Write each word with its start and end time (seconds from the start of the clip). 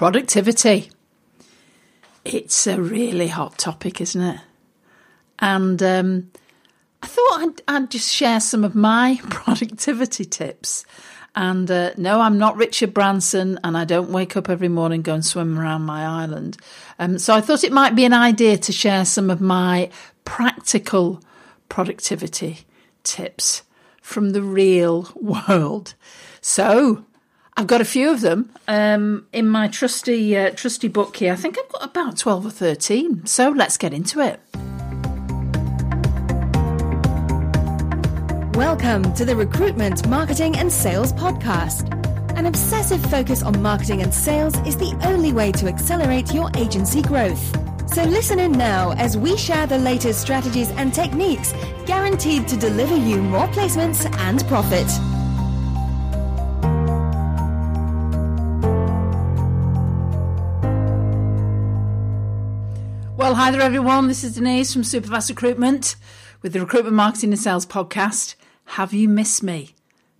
Productivity. 0.00 0.90
It's 2.24 2.66
a 2.66 2.80
really 2.80 3.28
hot 3.28 3.58
topic, 3.58 4.00
isn't 4.00 4.22
it? 4.22 4.40
And 5.40 5.82
um, 5.82 6.30
I 7.02 7.06
thought 7.06 7.42
I'd, 7.42 7.62
I'd, 7.68 7.90
just 7.90 8.10
share 8.10 8.40
some 8.40 8.64
of 8.64 8.74
my 8.74 9.20
productivity 9.28 10.24
tips. 10.24 10.86
And 11.36 11.70
uh, 11.70 11.90
no, 11.98 12.18
I'm 12.22 12.38
not 12.38 12.56
Richard 12.56 12.94
Branson, 12.94 13.60
and 13.62 13.76
I 13.76 13.84
don't 13.84 14.08
wake 14.08 14.38
up 14.38 14.48
every 14.48 14.68
morning 14.68 15.00
and 15.00 15.04
go 15.04 15.12
and 15.12 15.26
swim 15.26 15.58
around 15.58 15.82
my 15.82 16.06
island. 16.22 16.56
Um, 16.98 17.18
so 17.18 17.34
I 17.34 17.42
thought 17.42 17.62
it 17.62 17.70
might 17.70 17.94
be 17.94 18.06
an 18.06 18.14
idea 18.14 18.56
to 18.56 18.72
share 18.72 19.04
some 19.04 19.28
of 19.28 19.42
my 19.42 19.90
practical 20.24 21.20
productivity 21.68 22.60
tips 23.02 23.64
from 24.00 24.30
the 24.30 24.40
real 24.40 25.12
world. 25.14 25.92
So 26.40 27.04
I've 27.60 27.66
got 27.66 27.82
a 27.82 27.84
few 27.84 28.10
of 28.10 28.22
them 28.22 28.50
um, 28.68 29.26
in 29.34 29.46
my 29.46 29.68
trusty 29.68 30.34
uh, 30.34 30.48
trusty 30.52 30.88
book 30.88 31.14
here. 31.14 31.34
I 31.34 31.36
think 31.36 31.58
I've 31.58 31.68
got 31.68 31.84
about 31.84 32.16
twelve 32.16 32.46
or 32.46 32.50
thirteen. 32.50 33.26
So 33.26 33.50
let's 33.50 33.76
get 33.76 33.92
into 33.92 34.20
it. 34.20 34.40
Welcome 38.56 39.12
to 39.12 39.26
the 39.26 39.36
Recruitment, 39.36 40.08
Marketing 40.08 40.56
and 40.56 40.72
Sales 40.72 41.12
Podcast. 41.12 41.94
An 42.38 42.46
obsessive 42.46 43.04
focus 43.10 43.42
on 43.42 43.60
marketing 43.60 44.00
and 44.00 44.14
sales 44.14 44.56
is 44.66 44.78
the 44.78 44.98
only 45.04 45.34
way 45.34 45.52
to 45.52 45.66
accelerate 45.68 46.32
your 46.32 46.50
agency 46.56 47.02
growth. 47.02 47.44
So 47.92 48.04
listen 48.04 48.38
in 48.38 48.52
now 48.52 48.92
as 48.92 49.18
we 49.18 49.36
share 49.36 49.66
the 49.66 49.76
latest 49.76 50.22
strategies 50.22 50.70
and 50.70 50.94
techniques 50.94 51.52
guaranteed 51.84 52.48
to 52.48 52.56
deliver 52.56 52.96
you 52.96 53.20
more 53.20 53.48
placements 53.48 54.10
and 54.20 54.42
profit. 54.48 54.90
Well, 63.30 63.38
hi 63.38 63.52
there, 63.52 63.62
everyone. 63.62 64.08
This 64.08 64.24
is 64.24 64.34
Denise 64.34 64.72
from 64.72 64.82
Superfast 64.82 65.28
Recruitment 65.28 65.94
with 66.42 66.52
the 66.52 66.58
Recruitment 66.58 66.96
Marketing 66.96 67.30
and 67.30 67.38
Sales 67.38 67.64
Podcast. 67.64 68.34
Have 68.64 68.92
you 68.92 69.08
missed 69.08 69.40
me? 69.40 69.76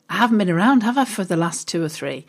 I 0.08 0.18
haven't 0.18 0.38
been 0.38 0.48
around, 0.48 0.84
have 0.84 0.96
I, 0.96 1.04
for 1.04 1.24
the 1.24 1.36
last 1.36 1.66
two 1.66 1.82
or 1.82 1.88
three? 1.88 2.24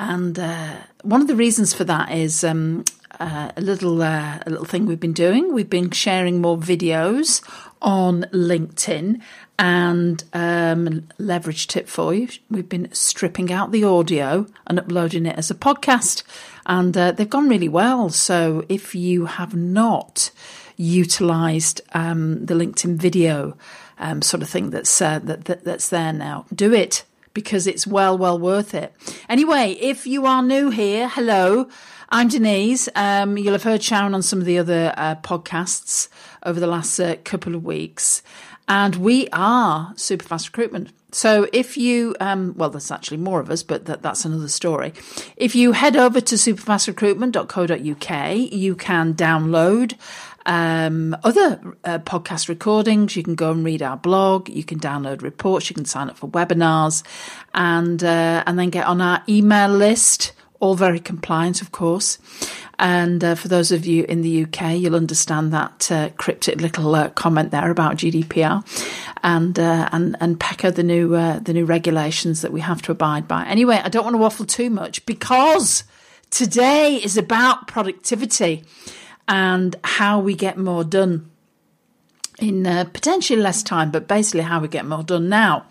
And 0.00 0.36
uh, 0.36 0.78
one 1.02 1.20
of 1.20 1.28
the 1.28 1.36
reasons 1.36 1.72
for 1.72 1.84
that 1.84 2.10
is 2.10 2.42
um, 2.42 2.84
uh, 3.20 3.52
a 3.56 3.60
little 3.60 4.02
uh, 4.02 4.40
a 4.44 4.50
little 4.50 4.64
thing 4.64 4.86
we've 4.86 4.98
been 4.98 5.12
doing. 5.12 5.54
We've 5.54 5.70
been 5.70 5.92
sharing 5.92 6.40
more 6.40 6.58
videos 6.58 7.40
on 7.80 8.22
LinkedIn, 8.32 9.20
and 9.60 10.24
um, 10.32 11.06
leverage 11.18 11.68
tip 11.68 11.86
for 11.86 12.12
you: 12.12 12.28
we've 12.50 12.68
been 12.68 12.92
stripping 12.92 13.52
out 13.52 13.70
the 13.70 13.84
audio 13.84 14.46
and 14.66 14.80
uploading 14.80 15.24
it 15.24 15.38
as 15.38 15.52
a 15.52 15.54
podcast 15.54 16.24
and 16.66 16.96
uh, 16.96 17.12
they've 17.12 17.30
gone 17.30 17.48
really 17.48 17.68
well. 17.68 18.10
So 18.10 18.64
if 18.68 18.94
you 18.94 19.26
have 19.26 19.54
not 19.54 20.30
utilized 20.76 21.80
um, 21.94 22.44
the 22.44 22.54
LinkedIn 22.54 22.96
video 22.96 23.56
um, 23.98 24.20
sort 24.20 24.42
of 24.42 24.50
thing 24.50 24.70
that's 24.70 25.00
uh, 25.00 25.20
that, 25.20 25.46
that, 25.46 25.64
that's 25.64 25.88
there 25.88 26.12
now, 26.12 26.44
do 26.54 26.74
it 26.74 27.04
because 27.32 27.66
it's 27.66 27.86
well 27.86 28.18
well 28.18 28.38
worth 28.38 28.74
it. 28.74 28.92
Anyway, 29.28 29.76
if 29.80 30.06
you 30.06 30.26
are 30.26 30.42
new 30.42 30.70
here, 30.70 31.08
hello. 31.08 31.68
I'm 32.08 32.28
Denise. 32.28 32.88
Um, 32.94 33.36
you'll 33.36 33.54
have 33.54 33.64
heard 33.64 33.82
Sharon 33.82 34.14
on 34.14 34.22
some 34.22 34.38
of 34.38 34.44
the 34.44 34.58
other 34.58 34.94
uh, 34.96 35.16
podcasts 35.16 36.08
over 36.44 36.60
the 36.60 36.68
last 36.68 37.00
uh, 37.00 37.16
couple 37.24 37.56
of 37.56 37.64
weeks. 37.64 38.22
And 38.68 38.96
we 38.96 39.28
are 39.32 39.94
Superfast 39.94 40.46
Recruitment. 40.46 40.90
So 41.12 41.48
if 41.52 41.76
you, 41.76 42.16
um, 42.20 42.52
well, 42.56 42.68
there's 42.68 42.90
actually 42.90 43.18
more 43.18 43.38
of 43.40 43.48
us, 43.48 43.62
but 43.62 43.84
that, 43.86 44.02
that's 44.02 44.24
another 44.24 44.48
story. 44.48 44.92
If 45.36 45.54
you 45.54 45.70
head 45.72 45.96
over 45.96 46.20
to 46.20 46.34
superfastrecruitment.co.uk, 46.34 48.36
you 48.52 48.74
can 48.74 49.14
download 49.14 49.94
um, 50.46 51.16
other 51.24 51.76
uh, 51.84 51.98
podcast 52.00 52.48
recordings. 52.48 53.16
You 53.16 53.22
can 53.22 53.34
go 53.34 53.50
and 53.50 53.64
read 53.64 53.82
our 53.82 53.96
blog. 53.96 54.48
You 54.48 54.64
can 54.64 54.78
download 54.78 55.22
reports. 55.22 55.68
You 55.70 55.74
can 55.74 55.84
sign 55.84 56.08
up 56.08 56.16
for 56.16 56.28
webinars, 56.28 57.02
and 57.54 58.02
uh, 58.02 58.44
and 58.46 58.58
then 58.58 58.70
get 58.70 58.86
on 58.86 59.00
our 59.00 59.22
email 59.28 59.68
list. 59.68 60.32
All 60.58 60.74
very 60.74 61.00
compliant, 61.00 61.60
of 61.60 61.70
course. 61.70 62.18
And 62.78 63.22
uh, 63.22 63.34
for 63.34 63.48
those 63.48 63.72
of 63.72 63.86
you 63.86 64.04
in 64.04 64.22
the 64.22 64.44
UK, 64.44 64.76
you'll 64.76 64.96
understand 64.96 65.52
that 65.52 65.90
uh, 65.90 66.10
cryptic 66.16 66.60
little 66.60 66.94
uh, 66.94 67.10
comment 67.10 67.50
there 67.50 67.70
about 67.70 67.96
GDPR 67.96 68.64
and 69.22 69.58
uh, 69.58 69.88
and 69.92 70.16
and 70.20 70.38
PECR, 70.38 70.74
the 70.74 70.82
new 70.82 71.14
uh, 71.14 71.38
the 71.38 71.52
new 71.52 71.64
regulations 71.64 72.42
that 72.42 72.52
we 72.52 72.60
have 72.60 72.82
to 72.82 72.92
abide 72.92 73.28
by. 73.28 73.44
Anyway, 73.46 73.80
I 73.82 73.88
don't 73.88 74.04
want 74.04 74.14
to 74.14 74.18
waffle 74.18 74.46
too 74.46 74.70
much 74.70 75.04
because 75.06 75.84
today 76.30 76.96
is 76.96 77.16
about 77.16 77.66
productivity 77.66 78.64
and 79.28 79.76
how 79.84 80.20
we 80.20 80.34
get 80.34 80.56
more 80.56 80.84
done 80.84 81.30
in 82.38 82.66
uh, 82.66 82.84
potentially 82.84 83.40
less 83.40 83.62
time, 83.62 83.90
but 83.90 84.06
basically 84.06 84.42
how 84.42 84.60
we 84.60 84.68
get 84.68 84.84
more 84.84 85.02
done 85.02 85.28
now. 85.28 85.66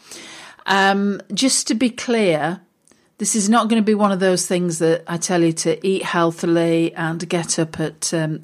Um, 0.66 1.22
just 1.34 1.67
to 1.67 1.75
be 1.75 1.90
clear, 1.90 2.62
this 3.18 3.36
is 3.36 3.48
not 3.48 3.70
going 3.70 3.81
to 3.81 3.86
be 3.86 3.96
one 3.96 4.12
of 4.12 4.20
those 4.20 4.46
things 4.46 4.80
that 4.80 5.03
I 5.08 5.16
tell 5.16 5.42
you 5.42 5.53
to 5.53 5.88
eat 5.88 6.03
healthily 6.03 6.94
and 6.96 7.28
get 7.30 7.58
up 7.58 7.80
at, 7.80 8.14
um, 8.14 8.44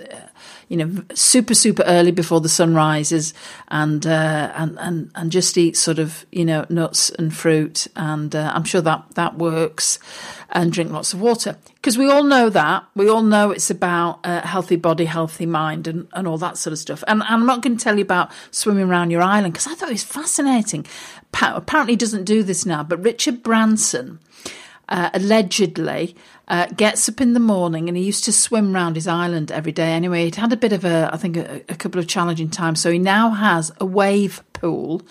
you 0.69 0.77
know, 0.77 1.03
super 1.13 1.53
super 1.53 1.83
early 1.83 2.11
before 2.11 2.39
the 2.39 2.47
sun 2.47 2.73
rises, 2.73 3.33
and 3.67 4.07
uh, 4.07 4.53
and 4.55 4.79
and 4.79 5.11
and 5.13 5.29
just 5.29 5.57
eat 5.57 5.75
sort 5.75 5.99
of 5.99 6.25
you 6.31 6.45
know 6.45 6.65
nuts 6.69 7.09
and 7.09 7.35
fruit, 7.35 7.87
and 7.97 8.33
uh, 8.33 8.49
I'm 8.55 8.63
sure 8.63 8.79
that 8.79 9.03
that 9.15 9.37
works, 9.37 9.99
and 10.49 10.71
drink 10.71 10.91
lots 10.91 11.11
of 11.11 11.19
water 11.19 11.57
because 11.75 11.97
we 11.97 12.09
all 12.09 12.23
know 12.23 12.49
that 12.49 12.85
we 12.95 13.09
all 13.09 13.23
know 13.23 13.51
it's 13.51 13.69
about 13.69 14.21
a 14.23 14.47
healthy 14.47 14.77
body, 14.77 15.03
healthy 15.03 15.45
mind, 15.45 15.85
and 15.87 16.07
and 16.13 16.29
all 16.29 16.37
that 16.37 16.57
sort 16.57 16.71
of 16.71 16.79
stuff. 16.79 17.03
And, 17.07 17.21
and 17.21 17.29
I'm 17.29 17.45
not 17.45 17.61
going 17.61 17.75
to 17.75 17.83
tell 17.83 17.97
you 17.97 18.03
about 18.03 18.31
swimming 18.51 18.89
around 18.89 19.11
your 19.11 19.21
island 19.21 19.53
because 19.53 19.67
I 19.67 19.75
thought 19.75 19.89
it 19.89 19.93
was 19.93 20.03
fascinating. 20.03 20.85
Apparently, 21.41 21.97
doesn't 21.97 22.23
do 22.23 22.41
this 22.43 22.65
now, 22.65 22.83
but 22.83 23.03
Richard 23.03 23.43
Branson 23.43 24.19
uh, 24.91 25.09
allegedly 25.13 26.15
uh, 26.49 26.67
gets 26.67 27.07
up 27.07 27.21
in 27.21 27.33
the 27.33 27.39
morning 27.39 27.87
and 27.87 27.97
he 27.97 28.03
used 28.03 28.25
to 28.25 28.33
swim 28.33 28.73
round 28.73 28.95
his 28.95 29.07
island 29.07 29.51
every 29.51 29.71
day. 29.71 29.93
Anyway, 29.93 30.25
he'd 30.25 30.35
had 30.35 30.51
a 30.51 30.57
bit 30.57 30.73
of 30.73 30.83
a, 30.83 31.09
I 31.11 31.17
think, 31.17 31.37
a, 31.37 31.61
a 31.69 31.75
couple 31.75 31.99
of 31.99 32.07
challenging 32.07 32.49
times. 32.49 32.81
So 32.81 32.91
he 32.91 32.99
now 32.99 33.31
has 33.31 33.71
a 33.79 33.85
wave 33.85 34.43
pool 34.53 35.01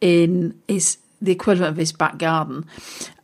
in 0.00 0.60
his 0.66 0.98
the 1.22 1.32
equivalent 1.32 1.70
of 1.70 1.76
his 1.76 1.92
back 1.92 2.18
garden, 2.18 2.66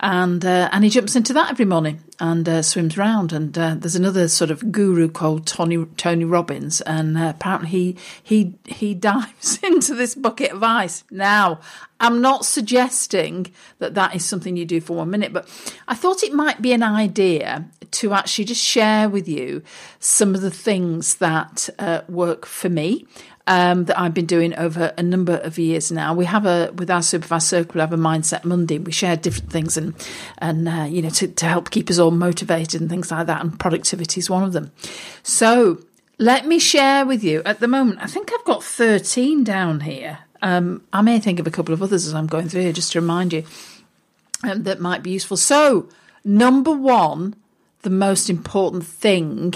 and 0.01 0.45
uh, 0.45 0.69
and 0.73 0.85
he 0.85 0.91
jumps 0.91 1.17
into 1.17 1.33
that 1.33 1.51
every 1.51 1.65
morning 1.65 2.01
and 2.21 2.49
uh, 2.49 2.63
swims 2.63 2.97
round. 2.97 3.33
And 3.33 3.57
uh, 3.57 3.75
there's 3.79 3.97
another 3.97 4.29
sort 4.29 4.51
of 4.51 4.73
guru 4.73 5.09
called 5.09 5.47
Tony 5.47 5.85
Tony 5.97 6.25
Robbins, 6.25 6.81
and 6.83 7.17
uh, 7.17 7.33
apparently 7.35 7.69
he 7.69 7.97
he 8.23 8.55
he 8.65 8.95
dives 9.11 9.59
into 9.63 9.95
this 9.95 10.15
bucket 10.15 10.53
of 10.53 10.63
ice. 10.63 11.05
Now, 11.11 11.61
I'm 12.01 12.21
not 12.21 12.45
suggesting 12.45 13.53
that 13.79 13.95
that 13.95 14.15
is 14.15 14.25
something 14.25 14.57
you 14.57 14.67
do 14.67 14.81
for 14.81 14.97
one 14.97 15.11
minute, 15.11 15.33
but 15.33 15.49
I 15.89 15.95
thought 15.95 16.23
it 16.23 16.33
might 16.33 16.61
be 16.61 16.73
an 16.73 16.83
idea 16.83 17.67
to 17.93 18.13
actually 18.13 18.45
just 18.45 18.63
share 18.63 19.09
with 19.09 19.29
you 19.29 19.63
some 20.01 20.35
of 20.35 20.41
the 20.41 20.51
things 20.51 21.17
that 21.17 21.69
uh, 21.79 22.03
work 22.09 22.45
for 22.45 22.69
me 22.69 23.07
um, 23.47 23.85
that 23.85 23.99
I've 23.99 24.15
been 24.15 24.27
doing 24.27 24.55
over 24.57 24.93
a 24.97 25.03
number 25.03 25.37
of 25.37 25.59
years 25.59 25.93
now. 25.93 26.15
We 26.15 26.25
have 26.25 26.47
a 26.47 26.73
with 26.75 26.91
our 26.91 27.01
Superfast 27.01 27.43
Circle, 27.43 27.75
we 27.75 27.81
have 27.81 27.93
a 27.93 27.97
Mindset 27.97 28.45
Monday. 28.45 28.79
We 28.79 28.93
share 28.93 29.17
different 29.17 29.51
things 29.51 29.77
and 29.77 29.95
and 30.39 30.69
uh, 30.69 30.87
you 30.89 31.03
know 31.03 31.11
to, 31.11 31.29
to 31.29 31.47
help 31.47 31.71
keep 31.71 31.91
us 31.91 31.99
all 31.99 32.11
motivated 32.11 32.81
and 32.81 32.91
things 32.91 33.11
like 33.11 33.27
that. 33.27 33.43
And 33.43 33.59
productivity 33.59 34.21
is 34.21 34.29
one 34.29 34.43
of 34.43 34.53
them. 34.53 34.73
So 35.23 35.81
let 36.19 36.47
me 36.47 36.59
share 36.59 37.07
with 37.07 37.23
you. 37.23 37.43
At 37.45 37.61
the 37.61 37.69
moment, 37.69 38.01
I 38.03 38.07
think 38.07 38.33
I've 38.33 38.45
got 38.45 38.65
thirteen 38.65 39.45
down 39.45 39.81
here. 39.81 40.19
Um, 40.43 40.83
I 40.93 41.03
may 41.03 41.19
think 41.19 41.39
of 41.39 41.47
a 41.47 41.51
couple 41.51 41.73
of 41.73 41.83
others 41.83 42.07
as 42.07 42.15
I'm 42.15 42.27
going 42.27 42.49
through 42.49 42.63
here, 42.63 42.73
just 42.73 42.93
to 42.93 43.01
remind 43.01 43.33
you 43.33 43.45
um, 44.43 44.65
that 44.65 44.81
might 44.81 45.03
be 45.03 45.11
useful. 45.11 45.37
So 45.37 45.89
number 46.25 46.73
one, 46.73 47.37
the 47.83 47.91
most 47.91 48.29
important 48.29 48.85
thing 48.85 49.55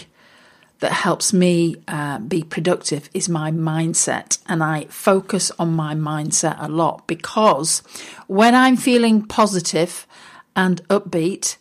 that 0.81 0.93
helps 0.93 1.33
me 1.33 1.77
uh, 1.87 2.19
be 2.19 2.43
productive 2.43 3.09
is 3.15 3.29
my 3.29 3.51
mindset. 3.53 4.39
And 4.47 4.63
I 4.63 4.85
focus 4.87 5.53
on 5.59 5.73
my 5.75 5.95
mindset 5.95 6.57
a 6.59 6.69
lot 6.69 7.07
because 7.07 7.83
when 8.27 8.55
I'm 8.55 8.77
feeling 8.77 9.23
positive 9.23 10.07
and 10.57 10.87
upbeat, 10.89 11.57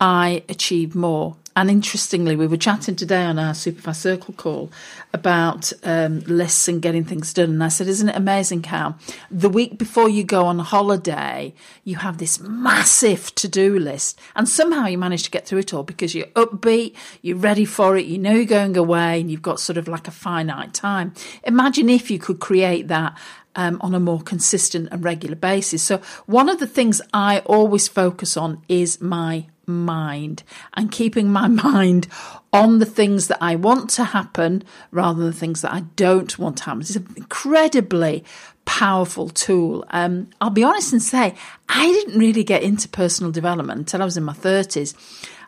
I 0.00 0.44
achieve 0.48 0.94
more. 0.94 1.36
And 1.58 1.72
interestingly, 1.72 2.36
we 2.36 2.46
were 2.46 2.56
chatting 2.56 2.94
today 2.94 3.24
on 3.24 3.36
our 3.36 3.52
Superfast 3.52 3.96
Circle 3.96 4.34
call 4.34 4.70
about 5.12 5.72
um, 5.82 6.20
lists 6.20 6.68
and 6.68 6.80
getting 6.80 7.02
things 7.02 7.34
done. 7.34 7.50
And 7.50 7.64
I 7.64 7.66
said, 7.66 7.88
Isn't 7.88 8.10
it 8.10 8.14
amazing 8.14 8.62
how 8.62 8.94
the 9.28 9.48
week 9.48 9.76
before 9.76 10.08
you 10.08 10.22
go 10.22 10.44
on 10.44 10.60
holiday, 10.60 11.52
you 11.82 11.96
have 11.96 12.18
this 12.18 12.38
massive 12.38 13.34
to 13.34 13.48
do 13.48 13.76
list, 13.76 14.20
and 14.36 14.48
somehow 14.48 14.86
you 14.86 14.98
manage 14.98 15.24
to 15.24 15.32
get 15.32 15.48
through 15.48 15.58
it 15.58 15.74
all 15.74 15.82
because 15.82 16.14
you're 16.14 16.28
upbeat, 16.28 16.94
you're 17.22 17.36
ready 17.36 17.64
for 17.64 17.96
it, 17.96 18.06
you 18.06 18.18
know 18.18 18.34
you're 18.34 18.44
going 18.44 18.76
away, 18.76 19.20
and 19.20 19.28
you've 19.28 19.42
got 19.42 19.58
sort 19.58 19.78
of 19.78 19.88
like 19.88 20.06
a 20.06 20.12
finite 20.12 20.72
time. 20.72 21.12
Imagine 21.42 21.88
if 21.88 22.08
you 22.08 22.20
could 22.20 22.38
create 22.38 22.86
that 22.86 23.18
um, 23.56 23.78
on 23.80 23.96
a 23.96 24.00
more 24.00 24.20
consistent 24.20 24.90
and 24.92 25.02
regular 25.02 25.34
basis. 25.34 25.82
So, 25.82 26.00
one 26.26 26.48
of 26.48 26.60
the 26.60 26.68
things 26.68 27.02
I 27.12 27.40
always 27.40 27.88
focus 27.88 28.36
on 28.36 28.62
is 28.68 29.00
my 29.00 29.46
mind 29.68 30.42
and 30.74 30.90
keeping 30.90 31.30
my 31.30 31.48
mind 31.64 32.08
on 32.52 32.78
the 32.78 32.86
things 32.86 33.28
that 33.28 33.38
I 33.40 33.56
want 33.56 33.90
to 33.90 34.04
happen 34.04 34.64
rather 34.90 35.20
than 35.20 35.30
the 35.30 35.36
things 35.36 35.60
that 35.62 35.72
I 35.72 35.80
don't 35.96 36.38
want 36.38 36.58
to 36.58 36.64
happen. 36.64 36.80
It's 36.80 36.96
an 36.96 37.06
incredibly 37.16 38.24
powerful 38.64 39.28
tool. 39.28 39.84
Um, 39.90 40.28
I'll 40.40 40.50
be 40.50 40.64
honest 40.64 40.92
and 40.92 41.02
say, 41.02 41.34
I 41.68 41.86
didn't 41.86 42.18
really 42.18 42.44
get 42.44 42.62
into 42.62 42.88
personal 42.88 43.32
development 43.32 43.78
until 43.78 44.02
I 44.02 44.04
was 44.04 44.16
in 44.16 44.24
my 44.24 44.32
30s. 44.32 44.94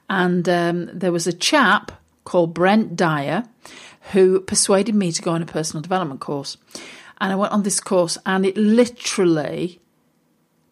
And 0.08 0.48
um, 0.48 0.90
there 0.92 1.12
was 1.12 1.26
a 1.26 1.32
chap 1.32 1.92
called 2.24 2.54
Brent 2.54 2.96
Dyer 2.96 3.44
who 4.12 4.40
persuaded 4.40 4.94
me 4.94 5.12
to 5.12 5.22
go 5.22 5.32
on 5.32 5.42
a 5.42 5.46
personal 5.46 5.82
development 5.82 6.20
course. 6.20 6.56
And 7.20 7.32
I 7.32 7.36
went 7.36 7.52
on 7.52 7.62
this 7.62 7.80
course, 7.80 8.16
and 8.24 8.46
it 8.46 8.56
literally 8.56 9.79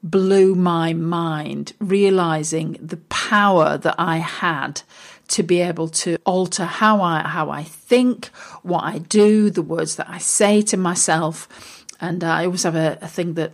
blew 0.02 0.54
my 0.54 0.92
mind, 0.92 1.72
realizing 1.80 2.78
the 2.80 2.98
power 3.08 3.76
that 3.78 3.96
I 3.98 4.18
had 4.18 4.82
to 5.28 5.42
be 5.42 5.60
able 5.60 5.88
to 5.88 6.16
alter 6.24 6.64
how 6.64 7.02
I 7.02 7.20
how 7.20 7.50
I 7.50 7.62
think, 7.62 8.26
what 8.62 8.84
I 8.84 8.98
do, 8.98 9.50
the 9.50 9.62
words 9.62 9.96
that 9.96 10.08
I 10.08 10.18
say 10.18 10.62
to 10.62 10.76
myself. 10.76 11.84
And 12.00 12.22
I 12.22 12.44
always 12.44 12.62
have 12.62 12.76
a, 12.76 12.98
a 13.02 13.08
thing 13.08 13.34
that 13.34 13.52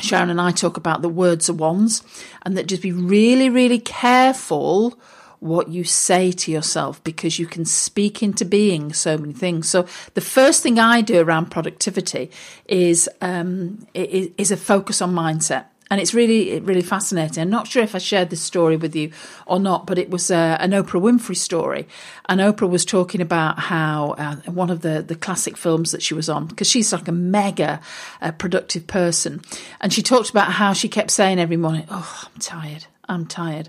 Sharon 0.00 0.30
and 0.30 0.40
I 0.40 0.50
talk 0.50 0.76
about 0.76 1.02
the 1.02 1.08
words 1.08 1.48
are 1.48 1.54
ones, 1.54 2.02
and 2.42 2.56
that 2.56 2.66
just 2.66 2.82
be 2.82 2.92
really, 2.92 3.48
really 3.48 3.78
careful 3.78 4.98
what 5.40 5.68
you 5.68 5.84
say 5.84 6.32
to 6.32 6.50
yourself 6.50 7.02
because 7.04 7.38
you 7.38 7.46
can 7.46 7.64
speak 7.64 8.22
into 8.22 8.44
being 8.44 8.92
so 8.92 9.18
many 9.18 9.32
things. 9.32 9.68
So 9.68 9.86
the 10.14 10.20
first 10.20 10.62
thing 10.62 10.78
I 10.78 11.00
do 11.00 11.20
around 11.20 11.50
productivity 11.50 12.30
is 12.66 13.08
um, 13.20 13.86
is 13.94 14.50
a 14.50 14.56
focus 14.56 15.02
on 15.02 15.14
mindset. 15.14 15.66
And 15.90 16.00
it's 16.00 16.14
really, 16.14 16.58
really 16.60 16.82
fascinating. 16.82 17.42
I'm 17.42 17.50
not 17.50 17.68
sure 17.68 17.82
if 17.82 17.94
I 17.94 17.98
shared 17.98 18.30
this 18.30 18.40
story 18.40 18.76
with 18.76 18.96
you 18.96 19.12
or 19.46 19.60
not, 19.60 19.86
but 19.86 19.98
it 19.98 20.10
was 20.10 20.30
uh, 20.30 20.56
an 20.58 20.70
Oprah 20.70 21.00
Winfrey 21.00 21.36
story. 21.36 21.86
And 22.26 22.40
Oprah 22.40 22.68
was 22.68 22.86
talking 22.86 23.20
about 23.20 23.58
how 23.58 24.12
uh, 24.12 24.36
one 24.50 24.70
of 24.70 24.80
the, 24.80 25.02
the 25.02 25.14
classic 25.14 25.58
films 25.58 25.92
that 25.92 26.02
she 26.02 26.14
was 26.14 26.28
on, 26.28 26.46
because 26.46 26.68
she's 26.68 26.92
like 26.92 27.06
a 27.06 27.12
mega 27.12 27.80
uh, 28.22 28.32
productive 28.32 28.86
person. 28.86 29.42
And 29.80 29.92
she 29.92 30.02
talked 30.02 30.30
about 30.30 30.52
how 30.52 30.72
she 30.72 30.88
kept 30.88 31.10
saying 31.10 31.38
every 31.38 31.58
morning, 31.58 31.86
Oh, 31.90 32.22
I'm 32.24 32.40
tired. 32.40 32.86
I'm 33.08 33.26
tired. 33.26 33.68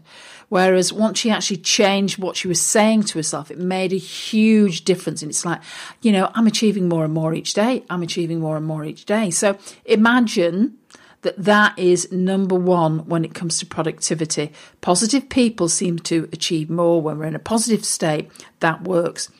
Whereas 0.50 0.94
once 0.94 1.20
she 1.20 1.32
actually 1.32 1.58
changed 1.58 2.18
what 2.18 2.38
she 2.38 2.48
was 2.48 2.62
saying 2.62 3.04
to 3.04 3.20
herself, 3.20 3.52
it 3.52 3.58
made 3.58 3.94
a 3.94 3.98
huge 3.98 4.86
difference. 4.86 5.22
And 5.22 5.32
it's 5.32 5.46
like, 5.46 5.62
you 6.02 6.12
know, 6.12 6.30
I'm 6.34 6.48
achieving 6.48 6.88
more 6.88 7.04
and 7.04 7.14
more 7.14 7.34
each 7.34 7.54
day. 7.54 7.84
I'm 7.90 8.04
achieving 8.04 8.40
more 8.40 8.58
and 8.58 8.66
more 8.66 8.84
each 8.86 9.06
day. 9.06 9.32
So 9.32 9.58
imagine 9.86 10.78
that 11.24 11.44
that 11.44 11.78
is 11.78 12.12
number 12.12 12.56
one 12.56 13.00
when 13.08 13.26
it 13.26 13.34
comes 13.34 13.58
to 13.60 13.66
productivity. 13.66 14.52
Positive 14.82 15.28
people 15.28 15.68
seem 15.68 15.98
to 16.00 16.30
achieve 16.32 16.70
more 16.70 17.02
when 17.02 17.18
we're 17.18 17.26
in 17.26 17.36
a 17.36 17.40
positive 17.40 17.84
state. 17.84 18.30
That 18.60 18.84
works. 18.84 19.32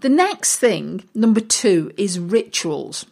The 0.00 0.08
next 0.08 0.56
thing, 0.56 1.04
number 1.14 1.40
two, 1.40 1.92
is 1.96 2.18
rituals. 2.18 3.06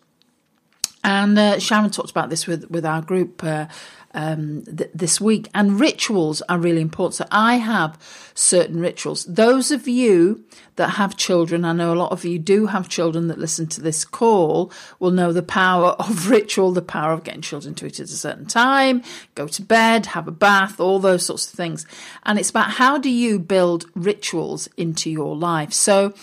And 1.05 1.39
uh, 1.39 1.59
Sharon 1.61 1.91
talked 1.91 2.11
about 2.11 2.29
this 2.29 2.47
with, 2.47 2.69
with 2.71 2.85
our 2.85 3.03
group 3.03 3.45
uh, 3.45 3.67
um, 4.15 4.65
th- 4.65 4.91
this 4.95 5.21
week. 5.21 5.49
And 5.55 5.79
rituals 5.81 6.43
are 6.49 6.59
really 6.59 6.81
important. 6.81 7.15
So 7.15 7.27
I 7.31 7.57
have 7.57 7.99
certain 8.35 8.81
rituals. 8.81 9.25
Those 9.25 9.71
of 9.71 9.89
you 9.89 10.45
that 10.77 10.91
have 10.91 11.17
children, 11.17 11.65
I 11.65 11.73
know 11.73 11.93
a 11.93 11.97
lot 11.97 12.13
of 12.13 12.25
you 12.25 12.39
do 12.39 12.67
have 12.67 12.89
children 12.89 13.29
that 13.29 13.39
listen 13.39 13.67
to 13.69 13.81
this 13.81 14.05
call, 14.05 14.73
will 14.99 15.11
know 15.11 15.33
the 15.33 15.43
power 15.43 15.89
of 15.99 16.31
ritual, 16.31 16.73
the 16.73 16.83
power 16.83 17.13
of 17.13 17.25
getting 17.25 17.43
children 17.43 17.75
to 17.77 17.87
eat 17.87 18.01
at 18.01 18.07
a 18.07 18.09
certain 18.09 18.47
time, 18.47 19.03
go 19.35 19.47
to 19.49 19.63
bed, 19.63 20.07
have 20.07 20.29
a 20.29 20.33
bath, 20.33 20.81
all 20.81 20.99
those 20.99 21.27
sorts 21.27 21.47
of 21.47 21.57
things. 21.57 21.87
And 22.25 22.39
it's 22.39 22.51
about 22.51 22.73
how 22.73 22.99
do 22.99 23.11
you 23.11 23.39
build 23.39 23.87
rituals 23.95 24.69
into 24.77 25.11
your 25.11 25.37
life. 25.37 25.73
So 25.73 26.15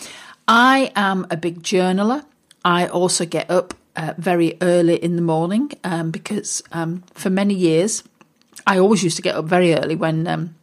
I 0.48 0.92
am 0.94 1.26
a 1.30 1.36
big 1.36 1.62
journaler. 1.62 2.24
I 2.64 2.88
also 2.88 3.24
get 3.24 3.50
up 3.50 3.74
uh, 3.96 4.14
very 4.18 4.56
early 4.60 4.96
in 4.96 5.16
the 5.16 5.22
morning 5.22 5.72
um, 5.84 6.10
because 6.10 6.62
um, 6.72 7.02
for 7.14 7.30
many 7.30 7.54
years 7.54 8.02
I 8.66 8.78
always 8.78 9.02
used 9.02 9.16
to 9.16 9.22
get 9.22 9.34
up 9.36 9.44
very 9.44 9.74
early 9.74 9.96
when 9.96 10.26
um, 10.26 10.54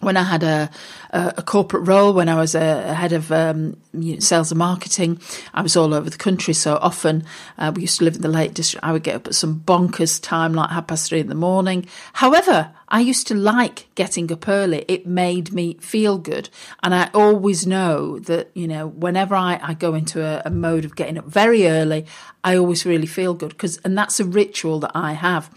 when 0.00 0.16
I 0.16 0.22
had 0.22 0.42
a, 0.42 0.70
a, 1.10 1.34
a, 1.38 1.42
corporate 1.42 1.86
role, 1.86 2.12
when 2.12 2.28
I 2.28 2.34
was 2.34 2.54
a, 2.54 2.84
a 2.88 2.94
head 2.94 3.12
of 3.12 3.30
um, 3.32 3.76
sales 4.18 4.50
and 4.50 4.58
marketing, 4.58 5.20
I 5.54 5.62
was 5.62 5.76
all 5.76 5.94
over 5.94 6.10
the 6.10 6.18
country. 6.18 6.52
So 6.52 6.76
often 6.76 7.24
uh, 7.58 7.72
we 7.74 7.82
used 7.82 7.98
to 7.98 8.04
live 8.04 8.16
in 8.16 8.22
the 8.22 8.28
Lake 8.28 8.54
District. 8.54 8.84
I 8.84 8.92
would 8.92 9.02
get 9.02 9.16
up 9.16 9.26
at 9.26 9.34
some 9.34 9.60
bonkers 9.60 10.20
time, 10.20 10.52
like 10.52 10.70
half 10.70 10.88
past 10.88 11.08
three 11.08 11.20
in 11.20 11.28
the 11.28 11.34
morning. 11.34 11.86
However, 12.12 12.70
I 12.88 13.00
used 13.00 13.26
to 13.28 13.34
like 13.34 13.88
getting 13.94 14.30
up 14.32 14.48
early. 14.48 14.84
It 14.88 15.06
made 15.06 15.52
me 15.52 15.74
feel 15.80 16.18
good. 16.18 16.48
And 16.82 16.94
I 16.94 17.10
always 17.14 17.66
know 17.66 18.18
that, 18.20 18.50
you 18.54 18.68
know, 18.68 18.88
whenever 18.88 19.34
I, 19.34 19.58
I 19.62 19.74
go 19.74 19.94
into 19.94 20.22
a, 20.22 20.42
a 20.44 20.50
mode 20.50 20.84
of 20.84 20.96
getting 20.96 21.18
up 21.18 21.26
very 21.26 21.66
early, 21.66 22.06
I 22.42 22.56
always 22.56 22.84
really 22.84 23.06
feel 23.06 23.34
good 23.34 23.50
because, 23.50 23.78
and 23.84 23.96
that's 23.96 24.20
a 24.20 24.24
ritual 24.24 24.80
that 24.80 24.92
I 24.94 25.12
have. 25.12 25.50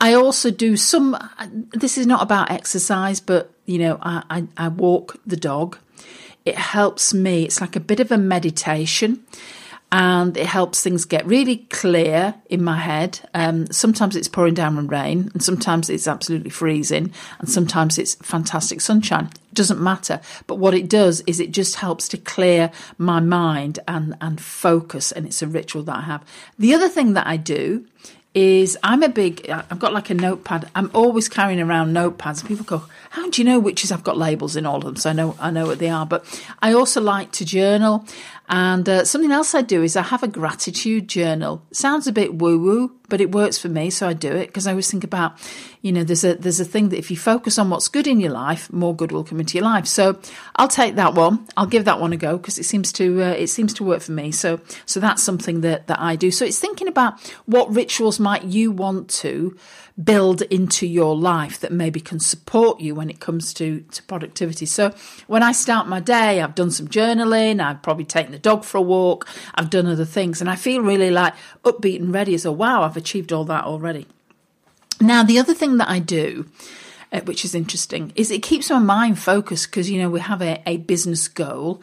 I 0.00 0.14
also 0.14 0.50
do 0.50 0.76
some, 0.76 1.16
this 1.72 1.96
is 1.96 2.06
not 2.06 2.22
about 2.22 2.50
exercise, 2.50 3.20
but, 3.20 3.52
you 3.64 3.78
know, 3.78 3.98
I, 4.02 4.22
I, 4.28 4.46
I 4.56 4.68
walk 4.68 5.16
the 5.24 5.36
dog. 5.36 5.78
It 6.44 6.56
helps 6.56 7.14
me. 7.14 7.44
It's 7.44 7.60
like 7.60 7.76
a 7.76 7.80
bit 7.80 8.00
of 8.00 8.12
a 8.12 8.18
meditation 8.18 9.24
and 9.92 10.36
it 10.36 10.46
helps 10.46 10.82
things 10.82 11.04
get 11.04 11.24
really 11.26 11.58
clear 11.70 12.34
in 12.50 12.64
my 12.64 12.78
head. 12.78 13.20
Um, 13.32 13.66
sometimes 13.70 14.16
it's 14.16 14.28
pouring 14.28 14.54
down 14.54 14.88
rain, 14.88 15.30
and 15.32 15.42
sometimes 15.42 15.88
it's 15.88 16.08
absolutely 16.08 16.50
freezing, 16.50 17.12
and 17.38 17.48
sometimes 17.48 17.98
it's 17.98 18.16
fantastic 18.16 18.80
sunshine. 18.80 19.26
It 19.26 19.54
doesn't 19.54 19.80
matter. 19.80 20.20
But 20.46 20.56
what 20.56 20.74
it 20.74 20.88
does 20.88 21.20
is 21.26 21.38
it 21.38 21.52
just 21.52 21.76
helps 21.76 22.08
to 22.08 22.16
clear 22.16 22.72
my 22.98 23.20
mind 23.20 23.78
and, 23.86 24.16
and 24.20 24.40
focus, 24.40 25.12
and 25.12 25.26
it's 25.26 25.42
a 25.42 25.46
ritual 25.46 25.84
that 25.84 25.96
I 25.96 26.02
have. 26.02 26.24
The 26.58 26.74
other 26.74 26.88
thing 26.88 27.12
that 27.12 27.26
I 27.26 27.36
do 27.36 27.86
is 28.34 28.76
I'm 28.82 29.04
a 29.04 29.08
big, 29.08 29.48
I've 29.48 29.78
got 29.78 29.92
like 29.92 30.10
a 30.10 30.14
notepad. 30.14 30.68
I'm 30.74 30.90
always 30.92 31.28
carrying 31.28 31.60
around 31.60 31.94
notepads. 31.94 32.44
People 32.44 32.64
go, 32.64 32.82
how 33.14 33.30
do 33.30 33.40
you 33.40 33.46
know 33.46 33.60
which 33.60 33.84
is 33.84 33.92
I've 33.92 34.02
got 34.02 34.16
labels 34.16 34.56
in 34.56 34.66
all 34.66 34.78
of 34.78 34.82
them? 34.82 34.96
So 34.96 35.10
I 35.10 35.12
know, 35.12 35.36
I 35.38 35.52
know 35.52 35.66
what 35.66 35.78
they 35.78 35.88
are. 35.88 36.04
But 36.04 36.24
I 36.60 36.72
also 36.72 37.00
like 37.00 37.30
to 37.32 37.44
journal. 37.44 38.04
And 38.48 38.88
uh, 38.88 39.04
something 39.04 39.30
else 39.30 39.54
I 39.54 39.62
do 39.62 39.84
is 39.84 39.94
I 39.94 40.02
have 40.02 40.24
a 40.24 40.28
gratitude 40.28 41.08
journal. 41.08 41.62
Sounds 41.70 42.08
a 42.08 42.12
bit 42.12 42.34
woo 42.34 42.58
woo, 42.58 42.92
but 43.08 43.20
it 43.20 43.30
works 43.30 43.56
for 43.56 43.68
me, 43.68 43.88
so 43.88 44.08
I 44.08 44.14
do 44.14 44.32
it 44.32 44.48
because 44.48 44.66
I 44.66 44.72
always 44.72 44.90
think 44.90 45.04
about, 45.04 45.38
you 45.80 45.92
know, 45.92 46.02
there's 46.02 46.24
a 46.24 46.34
there's 46.34 46.58
a 46.58 46.64
thing 46.64 46.88
that 46.88 46.98
if 46.98 47.10
you 47.10 47.16
focus 47.16 47.58
on 47.58 47.70
what's 47.70 47.88
good 47.88 48.06
in 48.06 48.18
your 48.18 48.32
life, 48.32 48.70
more 48.72 48.94
good 48.94 49.12
will 49.12 49.24
come 49.24 49.40
into 49.40 49.56
your 49.56 49.64
life. 49.64 49.86
So 49.86 50.18
I'll 50.56 50.68
take 50.68 50.96
that 50.96 51.14
one. 51.14 51.46
I'll 51.56 51.66
give 51.66 51.84
that 51.84 52.00
one 52.00 52.12
a 52.12 52.16
go 52.16 52.36
because 52.36 52.58
it 52.58 52.64
seems 52.64 52.92
to 52.94 53.22
uh, 53.22 53.28
it 53.30 53.46
seems 53.46 53.72
to 53.74 53.84
work 53.84 54.02
for 54.02 54.12
me. 54.12 54.32
So 54.32 54.60
so 54.84 55.00
that's 55.00 55.22
something 55.22 55.60
that 55.60 55.86
that 55.86 56.00
I 56.00 56.16
do. 56.16 56.30
So 56.30 56.44
it's 56.44 56.58
thinking 56.58 56.88
about 56.88 57.20
what 57.46 57.74
rituals 57.74 58.18
might 58.18 58.44
you 58.44 58.72
want 58.72 59.08
to 59.20 59.56
build 60.02 60.42
into 60.42 60.86
your 60.86 61.16
life 61.16 61.60
that 61.60 61.70
maybe 61.70 62.00
can 62.00 62.18
support 62.18 62.80
you 62.80 62.94
when 62.94 63.08
it 63.08 63.20
comes 63.20 63.54
to, 63.54 63.80
to 63.92 64.02
productivity. 64.04 64.66
So 64.66 64.92
when 65.28 65.42
I 65.42 65.52
start 65.52 65.86
my 65.86 66.00
day, 66.00 66.40
I've 66.40 66.56
done 66.56 66.72
some 66.72 66.88
journaling, 66.88 67.60
I've 67.60 67.80
probably 67.80 68.04
taken 68.04 68.32
the 68.32 68.38
dog 68.38 68.64
for 68.64 68.78
a 68.78 68.82
walk, 68.82 69.28
I've 69.54 69.70
done 69.70 69.86
other 69.86 70.04
things, 70.04 70.40
and 70.40 70.50
I 70.50 70.56
feel 70.56 70.82
really 70.82 71.10
like 71.10 71.34
upbeat 71.62 72.00
and 72.00 72.12
ready. 72.12 72.36
So, 72.38 72.50
wow, 72.50 72.82
I've 72.82 72.96
achieved 72.96 73.32
all 73.32 73.44
that 73.44 73.64
already. 73.64 74.06
Now, 75.00 75.22
the 75.22 75.38
other 75.38 75.54
thing 75.54 75.76
that 75.76 75.88
I 75.88 76.00
do, 76.00 76.46
uh, 77.12 77.20
which 77.20 77.44
is 77.44 77.54
interesting, 77.54 78.12
is 78.16 78.32
it 78.32 78.42
keeps 78.42 78.70
my 78.70 78.80
mind 78.80 79.20
focused 79.20 79.70
because, 79.70 79.88
you 79.90 80.02
know, 80.02 80.10
we 80.10 80.20
have 80.20 80.42
a, 80.42 80.60
a 80.66 80.78
business 80.78 81.28
goal 81.28 81.80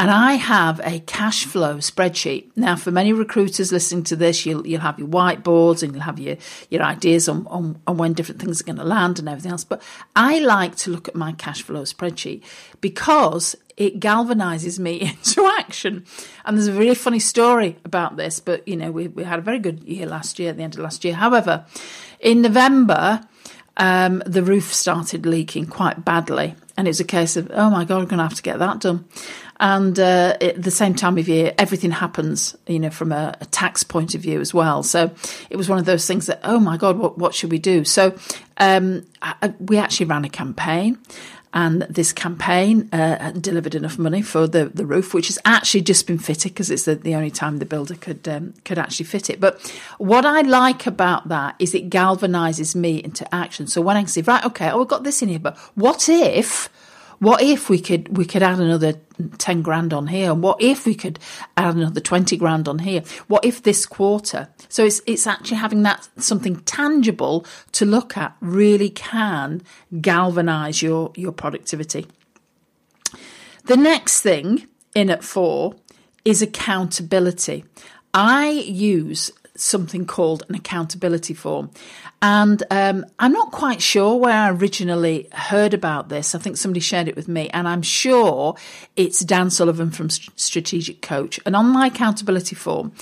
and 0.00 0.12
I 0.12 0.34
have 0.34 0.80
a 0.84 1.00
cash 1.00 1.44
flow 1.44 1.78
spreadsheet. 1.78 2.50
Now, 2.54 2.76
for 2.76 2.92
many 2.92 3.12
recruiters 3.12 3.72
listening 3.72 4.04
to 4.04 4.16
this, 4.16 4.46
you'll, 4.46 4.64
you'll 4.64 4.80
have 4.80 4.96
your 4.96 5.08
whiteboards 5.08 5.82
and 5.82 5.92
you'll 5.92 6.04
have 6.04 6.20
your, 6.20 6.36
your 6.70 6.82
ideas 6.82 7.28
on, 7.28 7.48
on, 7.48 7.80
on 7.84 7.96
when 7.96 8.12
different 8.12 8.40
things 8.40 8.60
are 8.60 8.64
going 8.64 8.76
to 8.76 8.84
land 8.84 9.18
and 9.18 9.28
everything 9.28 9.50
else. 9.50 9.64
But 9.64 9.82
I 10.14 10.38
like 10.38 10.76
to 10.76 10.90
look 10.90 11.08
at 11.08 11.16
my 11.16 11.32
cash 11.32 11.62
flow 11.62 11.82
spreadsheet 11.82 12.44
because 12.80 13.56
it 13.76 13.98
galvanizes 13.98 14.78
me 14.78 15.00
into 15.00 15.44
action. 15.58 16.04
And 16.44 16.56
there's 16.56 16.68
a 16.68 16.72
really 16.72 16.94
funny 16.94 17.18
story 17.18 17.76
about 17.84 18.16
this, 18.16 18.38
but 18.38 18.66
you 18.68 18.76
know, 18.76 18.92
we, 18.92 19.08
we 19.08 19.24
had 19.24 19.40
a 19.40 19.42
very 19.42 19.58
good 19.58 19.82
year 19.82 20.06
last 20.06 20.38
year 20.38 20.50
at 20.50 20.56
the 20.58 20.62
end 20.62 20.74
of 20.74 20.80
last 20.80 21.04
year. 21.04 21.14
However, 21.14 21.66
in 22.20 22.42
November, 22.42 23.26
um, 23.78 24.22
the 24.26 24.42
roof 24.42 24.72
started 24.72 25.24
leaking 25.24 25.66
quite 25.66 26.04
badly. 26.04 26.54
And 26.76 26.86
it 26.86 26.90
was 26.90 27.00
a 27.00 27.04
case 27.04 27.36
of, 27.36 27.50
oh 27.52 27.70
my 27.70 27.84
God, 27.84 28.02
I'm 28.02 28.06
going 28.06 28.18
to 28.18 28.24
have 28.24 28.34
to 28.34 28.42
get 28.42 28.58
that 28.58 28.80
done. 28.80 29.04
And 29.60 29.98
uh, 29.98 30.36
at 30.40 30.62
the 30.62 30.70
same 30.70 30.94
time 30.94 31.18
of 31.18 31.28
year, 31.28 31.52
everything 31.58 31.90
happens, 31.90 32.56
you 32.68 32.78
know, 32.78 32.90
from 32.90 33.10
a, 33.10 33.36
a, 33.40 33.44
tax 33.46 33.82
point 33.82 34.14
of 34.14 34.20
view 34.20 34.40
as 34.40 34.54
well. 34.54 34.84
So 34.84 35.10
it 35.50 35.56
was 35.56 35.68
one 35.68 35.80
of 35.80 35.84
those 35.84 36.06
things 36.06 36.26
that, 36.26 36.38
oh 36.44 36.60
my 36.60 36.76
God, 36.76 36.96
what, 36.96 37.18
what 37.18 37.34
should 37.34 37.50
we 37.50 37.58
do? 37.58 37.82
So 37.82 38.16
um, 38.58 39.04
I, 39.20 39.52
we 39.58 39.76
actually 39.78 40.06
ran 40.06 40.24
a 40.24 40.28
campaign 40.28 40.98
and 41.52 41.82
this 41.82 42.12
campaign 42.12 42.88
uh, 42.92 43.32
delivered 43.32 43.74
enough 43.74 43.98
money 43.98 44.22
for 44.22 44.46
the, 44.46 44.66
the 44.66 44.84
roof, 44.84 45.14
which 45.14 45.28
has 45.28 45.38
actually 45.44 45.80
just 45.80 46.06
been 46.06 46.18
fitted 46.18 46.52
because 46.52 46.70
it's 46.70 46.84
the, 46.84 46.94
the 46.94 47.14
only 47.14 47.30
time 47.30 47.58
the 47.58 47.66
builder 47.66 47.94
could 47.94 48.26
um, 48.28 48.54
could 48.64 48.78
actually 48.78 49.06
fit 49.06 49.30
it. 49.30 49.40
But 49.40 49.60
what 49.98 50.24
I 50.24 50.42
like 50.42 50.86
about 50.86 51.28
that 51.28 51.54
is 51.58 51.74
it 51.74 51.90
galvanizes 51.90 52.74
me 52.74 53.02
into 53.02 53.32
action. 53.34 53.66
So 53.66 53.80
when 53.80 53.96
I 53.96 54.04
say, 54.04 54.22
right, 54.22 54.44
okay, 54.44 54.70
oh, 54.70 54.78
we've 54.78 54.88
got 54.88 55.04
this 55.04 55.22
in 55.22 55.28
here, 55.28 55.38
but 55.38 55.56
what 55.74 56.08
if 56.08 56.68
what 57.18 57.42
if 57.42 57.68
we 57.68 57.80
could 57.80 58.16
we 58.16 58.24
could 58.24 58.42
add 58.42 58.60
another 58.60 58.94
10 59.38 59.62
grand 59.62 59.92
on 59.92 60.06
here? 60.06 60.34
What 60.34 60.62
if 60.62 60.86
we 60.86 60.94
could 60.94 61.18
add 61.56 61.74
another 61.74 62.00
20 62.00 62.36
grand 62.36 62.68
on 62.68 62.80
here? 62.80 63.02
What 63.26 63.44
if 63.44 63.62
this 63.62 63.86
quarter? 63.86 64.48
So 64.68 64.84
it's 64.84 65.02
it's 65.06 65.26
actually 65.26 65.56
having 65.56 65.82
that 65.82 66.08
something 66.18 66.56
tangible 66.60 67.44
to 67.72 67.84
look 67.84 68.16
at 68.16 68.36
really 68.40 68.90
can 68.90 69.62
galvanize 70.00 70.82
your 70.82 71.12
your 71.16 71.32
productivity. 71.32 72.06
The 73.64 73.76
next 73.76 74.22
thing 74.22 74.68
in 74.94 75.10
at 75.10 75.24
4 75.24 75.74
is 76.24 76.40
accountability. 76.40 77.64
I 78.14 78.48
use 78.48 79.30
something 79.60 80.06
called 80.06 80.44
an 80.48 80.54
accountability 80.54 81.34
form. 81.34 81.70
And 82.20 82.64
um, 82.72 83.06
I'm 83.20 83.32
not 83.32 83.52
quite 83.52 83.80
sure 83.80 84.16
where 84.16 84.34
I 84.34 84.50
originally 84.50 85.28
heard 85.32 85.72
about 85.72 86.08
this. 86.08 86.34
I 86.34 86.38
think 86.38 86.56
somebody 86.56 86.80
shared 86.80 87.06
it 87.06 87.14
with 87.14 87.28
me, 87.28 87.48
and 87.50 87.68
I'm 87.68 87.82
sure 87.82 88.56
it's 88.96 89.20
Dan 89.20 89.50
Sullivan 89.50 89.92
from 89.92 90.10
Strategic 90.10 91.00
Coach. 91.00 91.38
And 91.46 91.54
on 91.54 91.66
my 91.66 91.86
accountability 91.86 92.56
form, 92.56 92.92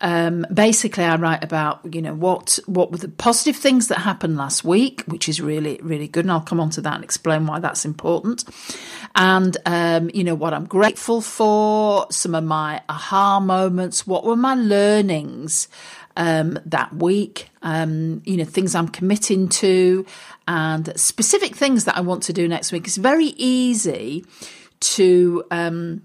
um, 0.00 0.44
basically, 0.52 1.04
I 1.04 1.14
write 1.16 1.44
about 1.44 1.94
you 1.94 2.02
know 2.02 2.14
what 2.14 2.58
what 2.66 2.90
were 2.90 2.98
the 2.98 3.08
positive 3.08 3.54
things 3.54 3.86
that 3.88 3.98
happened 3.98 4.36
last 4.36 4.64
week, 4.64 5.02
which 5.06 5.28
is 5.28 5.40
really 5.40 5.78
really 5.80 6.08
good, 6.08 6.24
and 6.24 6.32
I'll 6.32 6.40
come 6.40 6.58
on 6.58 6.70
to 6.70 6.80
that 6.80 6.94
and 6.96 7.04
explain 7.04 7.46
why 7.46 7.60
that's 7.60 7.84
important. 7.84 8.44
And 9.14 9.56
um, 9.66 10.10
you 10.12 10.24
know 10.24 10.34
what 10.34 10.52
I'm 10.52 10.66
grateful 10.66 11.20
for, 11.20 12.06
some 12.10 12.34
of 12.34 12.42
my 12.42 12.82
aha 12.88 13.38
moments, 13.38 14.04
what 14.04 14.24
were 14.24 14.36
my 14.36 14.54
learnings 14.54 15.68
um, 16.16 16.58
that 16.66 16.94
week, 16.94 17.50
um, 17.62 18.22
you 18.24 18.36
know, 18.36 18.44
things 18.44 18.74
I'm 18.74 18.88
committing 18.88 19.48
to, 19.48 20.06
and 20.46 20.92
specific 20.98 21.56
things 21.56 21.84
that 21.84 21.96
I 21.96 22.00
want 22.00 22.22
to 22.24 22.32
do 22.32 22.48
next 22.48 22.72
week. 22.72 22.86
It's 22.86 22.96
very 22.96 23.34
easy 23.36 24.24
to. 24.80 25.44
Um, 25.50 26.02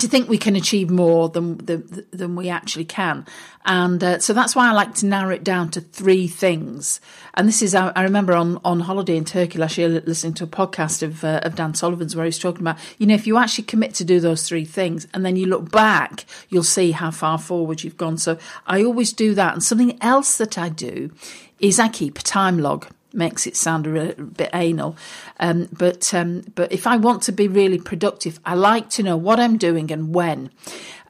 to 0.00 0.08
think 0.08 0.28
we 0.28 0.38
can 0.38 0.56
achieve 0.56 0.90
more 0.90 1.28
than 1.28 1.58
than, 1.58 2.06
than 2.12 2.36
we 2.36 2.48
actually 2.48 2.84
can, 2.84 3.26
and 3.64 4.02
uh, 4.02 4.18
so 4.18 4.32
that's 4.32 4.54
why 4.54 4.68
I 4.68 4.72
like 4.72 4.94
to 4.96 5.06
narrow 5.06 5.34
it 5.34 5.44
down 5.44 5.70
to 5.72 5.80
three 5.80 6.28
things. 6.28 7.00
And 7.34 7.48
this 7.48 7.62
is 7.62 7.74
I, 7.74 7.88
I 7.96 8.02
remember 8.02 8.34
on, 8.34 8.60
on 8.64 8.80
holiday 8.80 9.16
in 9.16 9.24
Turkey 9.24 9.58
last 9.58 9.76
year, 9.76 9.88
listening 9.88 10.34
to 10.34 10.44
a 10.44 10.48
podcast 10.48 11.02
of 11.02 11.24
uh, 11.24 11.40
of 11.42 11.54
Dan 11.54 11.74
Sullivan's 11.74 12.14
where 12.14 12.24
he 12.24 12.28
was 12.28 12.38
talking 12.38 12.62
about 12.62 12.78
you 12.98 13.06
know 13.06 13.14
if 13.14 13.26
you 13.26 13.36
actually 13.38 13.64
commit 13.64 13.94
to 13.94 14.04
do 14.04 14.20
those 14.20 14.42
three 14.42 14.64
things, 14.64 15.06
and 15.12 15.24
then 15.24 15.36
you 15.36 15.46
look 15.46 15.70
back, 15.70 16.24
you'll 16.48 16.62
see 16.62 16.92
how 16.92 17.10
far 17.10 17.38
forward 17.38 17.82
you've 17.82 17.96
gone. 17.96 18.18
So 18.18 18.38
I 18.66 18.82
always 18.82 19.12
do 19.12 19.34
that. 19.34 19.52
And 19.52 19.62
something 19.62 19.98
else 20.02 20.38
that 20.38 20.58
I 20.58 20.68
do 20.68 21.10
is 21.58 21.78
I 21.78 21.88
keep 21.88 22.18
a 22.18 22.22
time 22.22 22.58
log 22.58 22.86
makes 23.16 23.46
it 23.46 23.56
sound 23.56 23.86
a, 23.86 24.14
bit 24.14 24.50
anal. 24.52 24.96
Um, 25.40 25.68
but 25.72 26.12
um, 26.14 26.42
but 26.54 26.72
if 26.72 26.86
I 26.86 26.96
want 26.96 27.22
to 27.24 27.32
be 27.32 27.48
really 27.48 27.78
productive, 27.78 28.38
I 28.44 28.54
like 28.54 28.90
to 28.90 29.02
know 29.02 29.16
what 29.16 29.40
I'm 29.40 29.56
doing 29.56 29.90
and 29.90 30.14
when. 30.14 30.50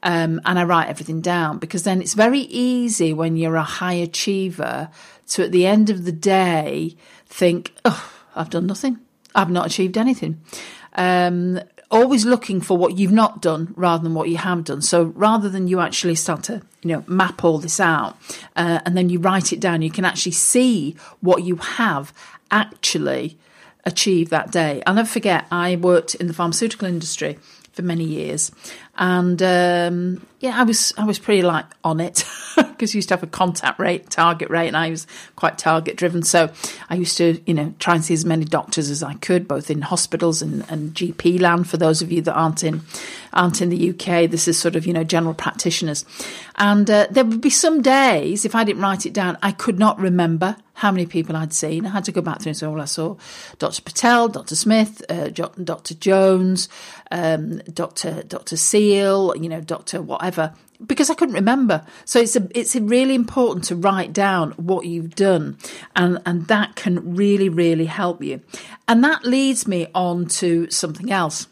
Um, 0.03 0.41
and 0.45 0.59
I 0.59 0.65
write 0.65 0.89
everything 0.89 1.21
down 1.21 1.59
because 1.59 1.83
then 1.83 2.01
it's 2.01 2.15
very 2.15 2.41
easy 2.41 3.13
when 3.13 3.37
you're 3.37 3.57
a 3.57 3.63
high 3.63 3.95
achiever 3.95 4.89
to 5.29 5.45
at 5.45 5.53
the 5.53 5.67
end 5.67 5.91
of 5.91 6.05
the 6.05 6.13
day 6.13 6.97
think, 7.27 7.75
oh, 7.85 8.13
I've 8.35 8.51
done 8.51 8.67
nothing. 8.67 9.01
I've 9.35 9.51
not 9.51 9.67
achieved 9.67 9.99
anything. 9.99 10.41
Um, 10.95 11.61
always 11.91 12.25
looking 12.25 12.61
for 12.61 12.77
what 12.77 12.99
you've 12.99 13.13
not 13.13 13.41
done 13.41 13.73
rather 13.77 14.03
than 14.03 14.15
what 14.15 14.29
you 14.29 14.37
have 14.37 14.65
done. 14.65 14.83
So 14.83 15.05
rather 15.05 15.49
than 15.49 15.69
you 15.69 15.81
actually 15.81 16.15
start 16.15 16.45
to, 16.45 16.63
you 16.83 16.91
know, 16.93 17.05
map 17.07 17.45
all 17.45 17.59
this 17.59 17.81
out 17.81 18.17
uh, 18.57 18.81
and 18.85 18.97
then 18.97 19.09
you 19.09 19.19
write 19.19 19.53
it 19.53 19.61
down, 19.61 19.83
you 19.83 19.91
can 19.91 20.05
actually 20.05 20.33
see 20.33 20.97
what 21.21 21.45
you 21.45 21.57
have 21.57 22.13
actually 22.51 23.39
achieved 23.85 24.31
that 24.31 24.51
day. 24.51 24.83
I'll 24.87 24.95
never 24.95 25.09
forget, 25.09 25.47
I 25.51 25.77
worked 25.77 26.15
in 26.17 26.27
the 26.27 26.35
pharmaceutical 26.35 26.89
industry 26.89 27.39
for 27.73 27.83
many 27.83 28.05
years. 28.05 28.51
And 28.99 29.43
um, 29.43 30.27
yeah, 30.41 30.59
I 30.59 30.65
was 30.65 30.93
I 30.97 31.05
was 31.05 31.19
pretty 31.19 31.43
like 31.43 31.67
on 31.85 32.01
it 32.01 32.25
because 32.57 32.95
you 32.95 32.99
used 32.99 33.09
to 33.09 33.15
have 33.15 33.23
a 33.23 33.27
contact 33.27 33.79
rate, 33.79 34.09
target 34.09 34.49
rate, 34.49 34.69
and 34.69 34.77
I 34.77 34.91
was 34.91 35.07
quite 35.35 35.59
target 35.59 35.97
driven. 35.97 36.23
So 36.23 36.51
I 36.89 36.95
used 36.95 37.17
to, 37.19 37.41
you 37.47 37.55
know, 37.55 37.75
try 37.79 37.95
and 37.95 38.05
see 38.05 38.15
as 38.15 38.25
many 38.25 38.45
doctors 38.45 38.89
as 38.91 39.03
I 39.03 39.15
could, 39.15 39.47
both 39.47 39.71
in 39.71 39.83
hospitals 39.83 40.41
and, 40.41 40.65
and 40.71 40.95
GP 40.95 41.41
land. 41.41 41.69
For 41.69 41.77
those 41.77 42.01
of 42.01 42.11
you 42.11 42.23
that 42.23 42.35
aren't 42.35 42.65
in 42.65 42.83
aren't 43.33 43.61
in 43.61 43.69
the 43.69 43.91
UK, 43.91 44.31
this 44.31 44.49
is 44.49 44.59
sort 44.59 44.77
of 44.77 44.87
you 44.87 44.93
know 44.93 45.05
general 45.05 45.35
practitioners. 45.35 46.05
And 46.57 46.89
uh, 46.91 47.07
there 47.11 47.25
would 47.25 47.41
be 47.43 47.51
some 47.51 47.83
days 47.83 48.45
if 48.45 48.55
I 48.55 48.65
didn't 48.65 48.83
write 48.83 49.05
it 49.05 49.13
down, 49.13 49.37
I 49.43 49.53
could 49.53 49.79
not 49.79 49.99
remember 49.99 50.57
how 50.77 50.93
many 50.93 51.07
people 51.07 51.35
I'd 51.35 51.55
seen. 51.55 51.87
I 51.87 51.91
had 51.91 52.05
to 52.05 52.13
go 52.13 52.21
back 52.21 52.41
through 52.41 52.51
and 52.51 52.57
say, 52.57 52.67
well, 52.67 52.83
I 52.83 52.85
saw 52.85 53.17
Dr. 53.59 53.81
Patel, 53.81 54.29
Dr. 54.29 54.55
Smith, 54.55 55.03
uh, 55.09 55.29
Dr. 55.29 55.95
Jones, 55.95 56.69
um, 57.11 57.59
Dr. 57.61 58.23
Dr. 58.25 58.57
You 59.37 59.49
know, 59.49 59.61
Dr. 59.61 60.03
whatever, 60.03 60.55
because 60.85 61.11
I 61.11 61.15
couldn't 61.15 61.35
remember. 61.35 61.85
So 62.05 62.21
it's 62.21 62.37
a, 62.37 62.49
it's 62.55 62.77
really 62.77 63.15
important 63.15 63.65
to 63.67 63.77
write 63.77 64.13
down 64.13 64.53
what 64.53 64.87
you've 64.87 65.15
done, 65.15 65.59
and 65.95 66.21
and 66.27 66.47
that 66.49 66.77
can 66.77 67.15
really 67.17 67.49
really 67.49 67.87
help 67.87 68.23
you. 68.23 68.41
And 68.89 69.03
that 69.05 69.25
leads 69.25 69.67
me 69.67 69.89
on 69.95 70.27
to 70.27 70.71
something 70.71 71.11
else, 71.11 71.49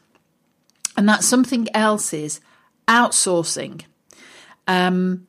and 0.97 1.09
that 1.09 1.23
something 1.25 1.69
else 1.75 2.13
is 2.13 2.41
outsourcing. 2.89 3.83
Um, 4.67 5.27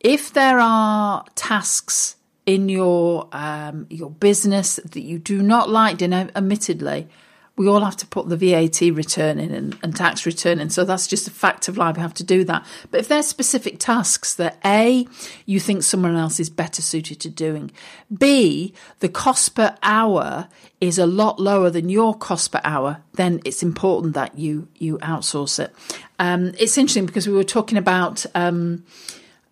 if 0.00 0.32
there 0.32 0.58
are 0.58 1.24
tasks 1.34 2.16
in 2.46 2.68
your 2.68 3.28
um, 3.32 3.86
your 3.90 4.10
business 4.10 4.76
that 4.76 5.02
you 5.02 5.18
do 5.18 5.42
not 5.42 5.68
like, 5.68 6.00
know, 6.08 6.28
admittedly, 6.34 7.08
we 7.56 7.68
all 7.68 7.80
have 7.80 7.96
to 7.98 8.06
put 8.06 8.28
the 8.28 8.36
VAT 8.36 8.80
return 8.80 9.38
in 9.38 9.52
and, 9.52 9.78
and, 9.82 9.94
tax 9.94 10.24
return 10.24 10.58
in. 10.58 10.70
So 10.70 10.84
that's 10.84 11.06
just 11.06 11.28
a 11.28 11.30
fact 11.30 11.68
of 11.68 11.76
life. 11.76 11.96
We 11.96 12.02
have 12.02 12.14
to 12.14 12.24
do 12.24 12.44
that. 12.44 12.66
But 12.90 13.00
if 13.00 13.08
there's 13.08 13.26
specific 13.26 13.78
tasks 13.78 14.34
that 14.34 14.58
A, 14.64 15.06
you 15.44 15.60
think 15.60 15.82
someone 15.82 16.16
else 16.16 16.40
is 16.40 16.48
better 16.48 16.80
suited 16.80 17.20
to 17.20 17.28
doing, 17.28 17.70
B, 18.16 18.72
the 19.00 19.08
cost 19.08 19.54
per 19.54 19.76
hour 19.82 20.48
is 20.80 20.98
a 20.98 21.06
lot 21.06 21.38
lower 21.38 21.68
than 21.68 21.90
your 21.90 22.16
cost 22.16 22.52
per 22.52 22.60
hour, 22.64 23.02
then 23.14 23.40
it's 23.44 23.62
important 23.62 24.14
that 24.14 24.38
you 24.38 24.68
you 24.78 24.98
outsource 24.98 25.62
it. 25.62 25.74
Um, 26.18 26.52
it's 26.58 26.78
interesting 26.78 27.06
because 27.06 27.28
we 27.28 27.34
were 27.34 27.44
talking 27.44 27.78
about. 27.78 28.24
Um, 28.34 28.84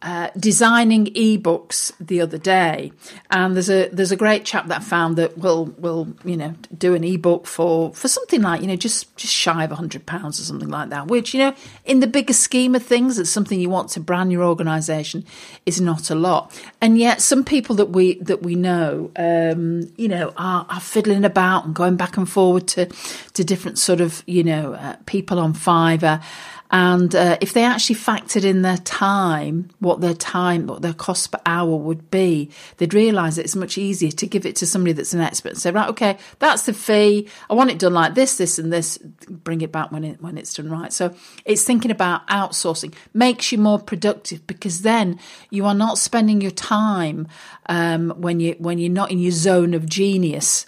uh, 0.02 0.30
designing 0.38 1.06
ebooks 1.06 1.92
the 2.00 2.20
other 2.20 2.38
day, 2.38 2.92
and 3.30 3.54
there's 3.54 3.68
a 3.68 3.88
there's 3.88 4.12
a 4.12 4.16
great 4.16 4.44
chap 4.44 4.66
that 4.68 4.80
I 4.80 4.84
found 4.84 5.16
that 5.16 5.36
will 5.36 5.66
will 5.78 6.08
you 6.24 6.36
know 6.36 6.54
do 6.76 6.94
an 6.94 7.04
ebook 7.04 7.46
for 7.46 7.92
for 7.92 8.08
something 8.08 8.40
like 8.40 8.60
you 8.62 8.66
know 8.66 8.76
just 8.76 9.14
just 9.16 9.32
shy 9.32 9.64
of 9.64 9.70
hundred 9.70 10.06
pounds 10.06 10.40
or 10.40 10.44
something 10.44 10.68
like 10.68 10.90
that. 10.90 11.08
Which 11.08 11.34
you 11.34 11.40
know 11.40 11.54
in 11.84 12.00
the 12.00 12.06
bigger 12.06 12.32
scheme 12.32 12.74
of 12.74 12.82
things, 12.82 13.18
it's 13.18 13.30
something 13.30 13.60
you 13.60 13.70
want 13.70 13.90
to 13.90 14.00
brand 14.00 14.32
your 14.32 14.42
organisation 14.42 15.24
is 15.66 15.80
not 15.80 16.10
a 16.10 16.14
lot. 16.14 16.58
And 16.80 16.98
yet 16.98 17.20
some 17.20 17.44
people 17.44 17.76
that 17.76 17.90
we 17.90 18.14
that 18.20 18.42
we 18.42 18.54
know, 18.54 19.10
um, 19.16 19.92
you 19.96 20.08
know, 20.08 20.32
are, 20.36 20.66
are 20.68 20.80
fiddling 20.80 21.24
about 21.24 21.66
and 21.66 21.74
going 21.74 21.96
back 21.96 22.16
and 22.16 22.28
forward 22.28 22.66
to 22.68 22.86
to 23.34 23.44
different 23.44 23.78
sort 23.78 24.00
of 24.00 24.22
you 24.26 24.44
know 24.44 24.74
uh, 24.74 24.96
people 25.06 25.38
on 25.38 25.52
Fiverr 25.52 26.22
and 26.70 27.14
uh, 27.16 27.36
if 27.40 27.52
they 27.52 27.64
actually 27.64 27.96
factored 27.96 28.44
in 28.44 28.62
their 28.62 28.76
time, 28.76 29.70
what 29.80 30.00
their 30.00 30.14
time, 30.14 30.68
what 30.68 30.82
their 30.82 30.94
cost 30.94 31.32
per 31.32 31.40
hour 31.44 31.74
would 31.74 32.10
be, 32.10 32.50
they'd 32.76 32.94
realise 32.94 33.38
it's 33.38 33.56
much 33.56 33.76
easier 33.76 34.12
to 34.12 34.26
give 34.26 34.46
it 34.46 34.54
to 34.56 34.66
somebody 34.66 34.92
that's 34.92 35.12
an 35.12 35.20
expert 35.20 35.50
and 35.50 35.58
say, 35.58 35.72
right, 35.72 35.88
okay, 35.88 36.16
that's 36.38 36.66
the 36.66 36.72
fee. 36.72 37.28
I 37.48 37.54
want 37.54 37.70
it 37.70 37.80
done 37.80 37.94
like 37.94 38.14
this, 38.14 38.36
this, 38.36 38.58
and 38.58 38.72
this. 38.72 38.98
Bring 38.98 39.62
it 39.62 39.72
back 39.72 39.90
when 39.90 40.04
it 40.04 40.22
when 40.22 40.38
it's 40.38 40.54
done 40.54 40.70
right. 40.70 40.92
So 40.92 41.14
it's 41.44 41.64
thinking 41.64 41.90
about 41.90 42.26
outsourcing 42.28 42.94
makes 43.12 43.50
you 43.50 43.58
more 43.58 43.78
productive 43.78 44.46
because 44.46 44.82
then 44.82 45.18
you 45.50 45.66
are 45.66 45.74
not 45.74 45.98
spending 45.98 46.40
your 46.40 46.50
time 46.52 47.26
um, 47.66 48.10
when 48.16 48.38
you 48.38 48.54
when 48.58 48.78
you're 48.78 48.92
not 48.92 49.10
in 49.10 49.18
your 49.18 49.32
zone 49.32 49.74
of 49.74 49.88
genius. 49.88 50.66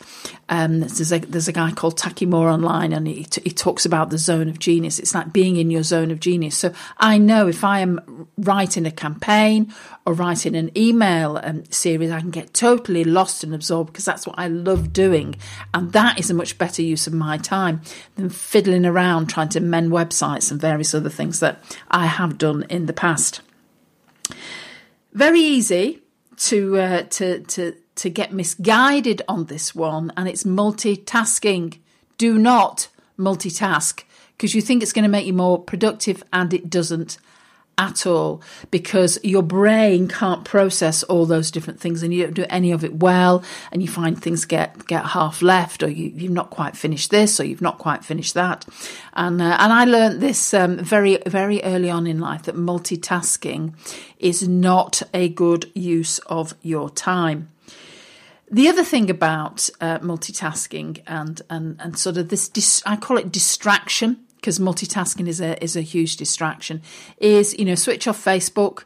Um, 0.49 0.80
there's 0.80 1.12
a 1.12 1.18
there's 1.18 1.49
a 1.49 1.52
guy 1.52 1.71
called 1.71 1.97
Taki 1.97 2.26
Moore 2.26 2.49
online, 2.49 2.92
and 2.92 3.06
he, 3.06 3.26
he 3.42 3.50
talks 3.50 3.87
about 3.87 4.11
the 4.11 4.18
zone 4.18 4.49
of 4.49 4.59
genius. 4.59 4.99
It's 4.99 5.14
like 5.14 5.32
being 5.32 5.56
in 5.56 5.71
your 5.71 5.82
zone 5.92 6.11
of 6.11 6.20
genius. 6.20 6.56
So 6.56 6.72
I 6.96 7.18
know 7.18 7.42
if 7.49 7.62
I 7.64 7.80
am 7.80 8.26
writing 8.38 8.87
a 8.87 8.90
campaign 9.04 9.72
or 10.06 10.14
writing 10.14 10.56
an 10.56 10.70
email 10.76 11.40
um, 11.42 11.64
series, 11.70 12.11
I 12.11 12.20
can 12.20 12.30
get 12.30 12.54
totally 12.54 13.04
lost 13.04 13.44
and 13.44 13.54
absorbed 13.54 13.92
because 13.92 14.06
that's 14.06 14.26
what 14.26 14.38
I 14.38 14.49
love 14.49 14.92
doing. 14.92 15.37
And 15.75 15.92
that 15.92 16.18
is 16.18 16.30
a 16.30 16.34
much 16.34 16.56
better 16.56 16.82
use 16.82 17.06
of 17.06 17.12
my 17.12 17.37
time 17.37 17.82
than 18.16 18.30
fiddling 18.30 18.87
around 18.87 19.26
trying 19.26 19.50
to 19.50 19.61
mend 19.61 19.92
websites 19.92 20.50
and 20.50 20.61
various 20.61 20.94
other 20.94 21.11
things 21.11 21.40
that 21.40 21.54
I 21.90 22.06
have 22.06 22.38
done 22.38 22.64
in 22.70 22.87
the 22.87 22.92
past. 22.92 23.42
Very 25.12 25.40
easy 25.40 26.00
to 26.49 26.78
uh, 26.78 27.02
to 27.16 27.40
to 27.40 27.75
to 27.96 28.08
get 28.08 28.32
misguided 28.32 29.20
on 29.28 29.46
this 29.46 29.75
one, 29.75 30.11
and 30.16 30.26
it's 30.26 30.44
multitasking 30.44 31.78
Do 32.16 32.38
not 32.38 32.88
multitask 33.18 34.04
because 34.36 34.54
you 34.54 34.62
think 34.62 34.82
it's 34.82 34.92
going 34.92 35.04
to 35.04 35.08
make 35.08 35.26
you 35.26 35.32
more 35.32 35.58
productive 35.58 36.22
and 36.32 36.52
it 36.52 36.68
doesn't 36.68 37.18
at 37.78 38.06
all 38.06 38.42
because 38.70 39.18
your 39.22 39.42
brain 39.42 40.06
can't 40.06 40.44
process 40.44 41.02
all 41.04 41.24
those 41.24 41.50
different 41.50 41.80
things 41.80 42.02
and 42.02 42.12
you 42.12 42.22
don't 42.24 42.34
do 42.34 42.44
any 42.50 42.70
of 42.70 42.84
it 42.84 42.94
well 42.96 43.42
and 43.70 43.82
you 43.82 43.88
find 43.88 44.20
things 44.20 44.44
get 44.44 44.86
get 44.86 45.04
half 45.06 45.40
left 45.40 45.82
or 45.82 45.88
you, 45.88 46.12
you've 46.14 46.32
not 46.32 46.50
quite 46.50 46.76
finished 46.76 47.10
this 47.10 47.40
or 47.40 47.44
you've 47.44 47.62
not 47.62 47.78
quite 47.78 48.04
finished 48.04 48.34
that. 48.34 48.66
And 49.14 49.40
uh, 49.40 49.56
and 49.58 49.72
I 49.72 49.84
learned 49.84 50.20
this 50.20 50.52
um, 50.52 50.78
very 50.78 51.18
very 51.26 51.62
early 51.62 51.90
on 51.90 52.06
in 52.06 52.20
life 52.20 52.42
that 52.42 52.56
multitasking 52.56 53.72
is 54.18 54.46
not 54.46 55.02
a 55.14 55.28
good 55.30 55.70
use 55.74 56.18
of 56.20 56.54
your 56.62 56.90
time 56.90 57.48
the 58.52 58.68
other 58.68 58.85
thing 58.85 59.09
about 59.09 59.71
uh, 59.80 59.99
multitasking 60.00 61.02
and, 61.06 61.40
and, 61.49 61.80
and 61.80 61.99
sort 61.99 62.18
of 62.18 62.28
this, 62.28 62.50
dis- 62.50 62.82
I 62.85 62.97
call 62.97 63.16
it 63.16 63.32
distraction 63.32 64.18
because 64.37 64.59
multitasking 64.59 65.26
is 65.26 65.40
a 65.40 65.62
is 65.62 65.75
a 65.76 65.80
huge 65.80 66.16
distraction. 66.16 66.82
Is 67.16 67.59
you 67.59 67.64
know 67.64 67.76
switch 67.76 68.06
off 68.06 68.23
Facebook, 68.23 68.85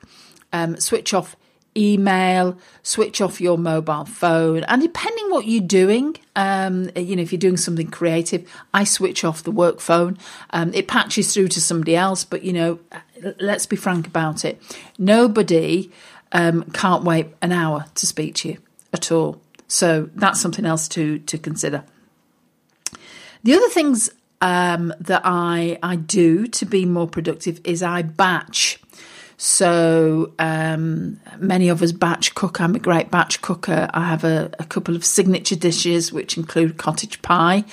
um, 0.52 0.78
switch 0.78 1.12
off 1.12 1.34
email, 1.76 2.56
switch 2.82 3.20
off 3.20 3.40
your 3.40 3.58
mobile 3.58 4.04
phone, 4.04 4.62
and 4.64 4.80
depending 4.80 5.30
what 5.30 5.46
you're 5.46 5.66
doing, 5.66 6.16
um, 6.36 6.90
you 6.94 7.16
know 7.16 7.22
if 7.22 7.32
you're 7.32 7.38
doing 7.38 7.56
something 7.56 7.90
creative, 7.90 8.48
I 8.72 8.84
switch 8.84 9.24
off 9.24 9.42
the 9.42 9.50
work 9.50 9.80
phone. 9.80 10.16
Um, 10.50 10.72
it 10.74 10.86
patches 10.86 11.34
through 11.34 11.48
to 11.48 11.60
somebody 11.60 11.96
else, 11.96 12.24
but 12.24 12.44
you 12.44 12.52
know, 12.52 12.78
let's 13.40 13.66
be 13.66 13.76
frank 13.76 14.06
about 14.06 14.44
it. 14.44 14.62
Nobody 14.98 15.90
um, 16.32 16.70
can't 16.70 17.02
wait 17.02 17.28
an 17.42 17.50
hour 17.50 17.86
to 17.94 18.06
speak 18.06 18.34
to 18.36 18.50
you 18.50 18.58
at 18.92 19.10
all. 19.10 19.40
So 19.68 20.10
that's 20.14 20.40
something 20.40 20.64
else 20.64 20.88
to 20.88 21.18
to 21.20 21.38
consider. 21.38 21.84
The 23.42 23.54
other 23.54 23.68
things 23.68 24.10
um, 24.40 24.92
that 25.00 25.22
I 25.24 25.78
I 25.82 25.96
do 25.96 26.46
to 26.46 26.66
be 26.66 26.84
more 26.84 27.08
productive 27.08 27.60
is 27.64 27.82
I 27.82 28.02
batch. 28.02 28.80
So 29.38 30.32
um, 30.38 31.20
many 31.38 31.68
of 31.68 31.82
us 31.82 31.92
batch 31.92 32.34
cook. 32.34 32.58
I'm 32.58 32.74
a 32.74 32.78
great 32.78 33.10
batch 33.10 33.42
cooker. 33.42 33.90
I 33.92 34.08
have 34.08 34.24
a, 34.24 34.50
a 34.58 34.64
couple 34.64 34.96
of 34.96 35.04
signature 35.04 35.56
dishes 35.56 36.10
which 36.10 36.38
include 36.38 36.78
cottage 36.78 37.20
pie 37.20 37.64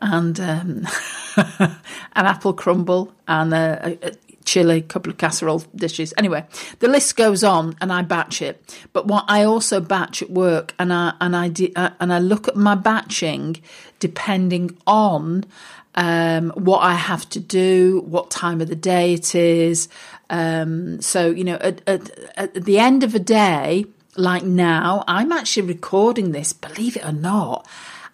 and 0.00 0.40
um, 0.40 0.88
an 1.36 1.76
apple 2.14 2.52
crumble 2.52 3.12
and 3.28 3.54
a, 3.54 3.98
a, 4.02 4.12
chili, 4.44 4.78
a 4.78 4.82
couple 4.82 5.10
of 5.12 5.18
casserole 5.18 5.64
dishes. 5.74 6.12
Anyway, 6.16 6.44
the 6.80 6.88
list 6.88 7.16
goes 7.16 7.42
on, 7.44 7.76
and 7.80 7.92
I 7.92 8.02
batch 8.02 8.42
it. 8.42 8.76
But 8.92 9.06
what 9.06 9.24
I 9.28 9.44
also 9.44 9.80
batch 9.80 10.22
at 10.22 10.30
work, 10.30 10.74
and 10.78 10.92
I 10.92 11.14
and 11.20 11.36
I 11.36 11.50
uh, 11.76 11.90
and 12.00 12.12
I 12.12 12.18
look 12.18 12.48
at 12.48 12.56
my 12.56 12.74
batching 12.74 13.60
depending 13.98 14.76
on 14.86 15.44
um, 15.94 16.50
what 16.50 16.80
I 16.80 16.94
have 16.94 17.28
to 17.30 17.40
do, 17.40 18.02
what 18.06 18.30
time 18.30 18.60
of 18.60 18.68
the 18.68 18.76
day 18.76 19.14
it 19.14 19.34
is. 19.34 19.88
Um, 20.30 21.00
so, 21.02 21.30
you 21.30 21.44
know, 21.44 21.56
at, 21.56 21.82
at, 21.86 22.10
at, 22.36 22.54
the 22.54 22.78
end 22.78 23.04
of 23.04 23.14
a 23.14 23.18
day, 23.18 23.84
like 24.16 24.42
now, 24.42 25.04
I'm 25.06 25.32
actually 25.32 25.68
recording 25.68 26.32
this, 26.32 26.52
believe 26.52 26.96
it 26.96 27.04
or 27.04 27.12
not, 27.12 27.68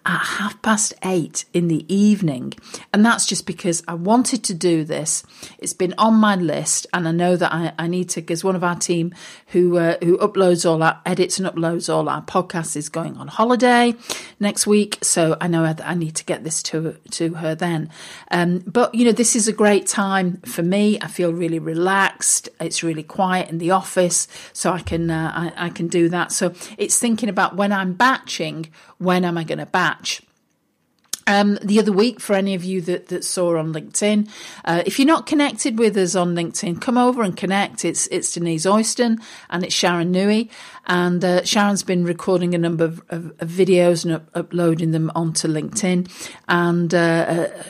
at 0.05 0.19
half 0.19 0.61
past 0.61 0.93
eight 1.03 1.45
in 1.53 1.67
the 1.67 1.85
evening. 1.93 2.53
And 2.93 3.05
that's 3.05 3.25
just 3.25 3.45
because 3.45 3.83
I 3.87 3.93
wanted 3.93 4.43
to 4.45 4.53
do 4.53 4.83
this. 4.83 5.23
It's 5.57 5.73
been 5.73 5.93
on 5.97 6.15
my 6.15 6.35
list, 6.35 6.87
and 6.93 7.07
I 7.07 7.11
know 7.11 7.35
that 7.35 7.53
I, 7.53 7.73
I 7.77 7.87
need 7.87 8.09
to, 8.09 8.21
because 8.21 8.43
one 8.43 8.55
of 8.55 8.63
our 8.63 8.75
team 8.75 9.13
who 9.47 9.77
uh, 9.77 9.97
who 10.01 10.17
uploads 10.17 10.69
all 10.69 10.81
our 10.83 11.01
edits 11.05 11.39
and 11.39 11.47
uploads 11.47 11.93
all 11.93 12.09
our 12.09 12.21
podcasts 12.21 12.75
is 12.75 12.89
going 12.89 13.17
on 13.17 13.27
holiday 13.27 13.93
next 14.39 14.65
week. 14.65 14.97
So 15.01 15.37
I 15.41 15.47
know 15.47 15.63
I, 15.63 15.75
I 15.83 15.95
need 15.95 16.15
to 16.15 16.25
get 16.25 16.43
this 16.43 16.63
to 16.63 16.97
to 17.11 17.33
her 17.35 17.55
then. 17.55 17.89
Um, 18.31 18.59
but 18.59 18.93
you 18.95 19.05
know, 19.05 19.11
this 19.11 19.35
is 19.35 19.47
a 19.47 19.53
great 19.53 19.87
time 19.87 20.37
for 20.45 20.63
me. 20.63 20.99
I 21.01 21.07
feel 21.07 21.33
really 21.33 21.59
relaxed. 21.59 22.49
It's 22.59 22.83
really 22.83 23.03
quiet 23.03 23.49
in 23.49 23.57
the 23.57 23.71
office, 23.71 24.27
so 24.53 24.71
I 24.71 24.79
can 24.79 25.09
uh, 25.11 25.31
I, 25.35 25.67
I 25.67 25.69
can 25.69 25.87
do 25.87 26.09
that. 26.09 26.31
So 26.31 26.53
it's 26.77 26.97
thinking 26.97 27.29
about 27.29 27.55
when 27.55 27.71
I'm 27.71 27.93
batching, 27.93 28.69
when 28.99 29.25
am 29.25 29.37
I 29.37 29.43
going 29.43 29.59
to 29.59 29.65
batch? 29.65 30.21
Um, 31.29 31.59
the 31.61 31.77
other 31.77 31.91
week, 31.91 32.19
for 32.19 32.33
any 32.33 32.55
of 32.55 32.63
you 32.63 32.81
that, 32.81 33.09
that 33.09 33.23
saw 33.23 33.55
on 33.55 33.71
LinkedIn, 33.71 34.27
uh, 34.65 34.81
if 34.87 34.97
you're 34.97 35.05
not 35.05 35.27
connected 35.27 35.77
with 35.77 35.95
us 35.95 36.15
on 36.15 36.33
LinkedIn, 36.33 36.81
come 36.81 36.97
over 36.97 37.21
and 37.21 37.37
connect. 37.37 37.85
It's 37.85 38.07
it's 38.07 38.33
Denise 38.33 38.65
Oyston 38.65 39.21
and 39.51 39.63
it's 39.63 39.75
Sharon 39.75 40.11
Newey, 40.11 40.49
and 40.87 41.23
uh, 41.23 41.43
Sharon's 41.45 41.83
been 41.83 42.03
recording 42.03 42.55
a 42.55 42.57
number 42.57 42.83
of, 42.83 43.03
of, 43.09 43.25
of 43.39 43.47
videos 43.47 44.05
and 44.05 44.15
up, 44.15 44.29
uploading 44.33 44.89
them 44.89 45.11
onto 45.13 45.47
LinkedIn. 45.47 46.09
And 46.47 46.95
uh, 46.95 46.97
uh 46.97 47.63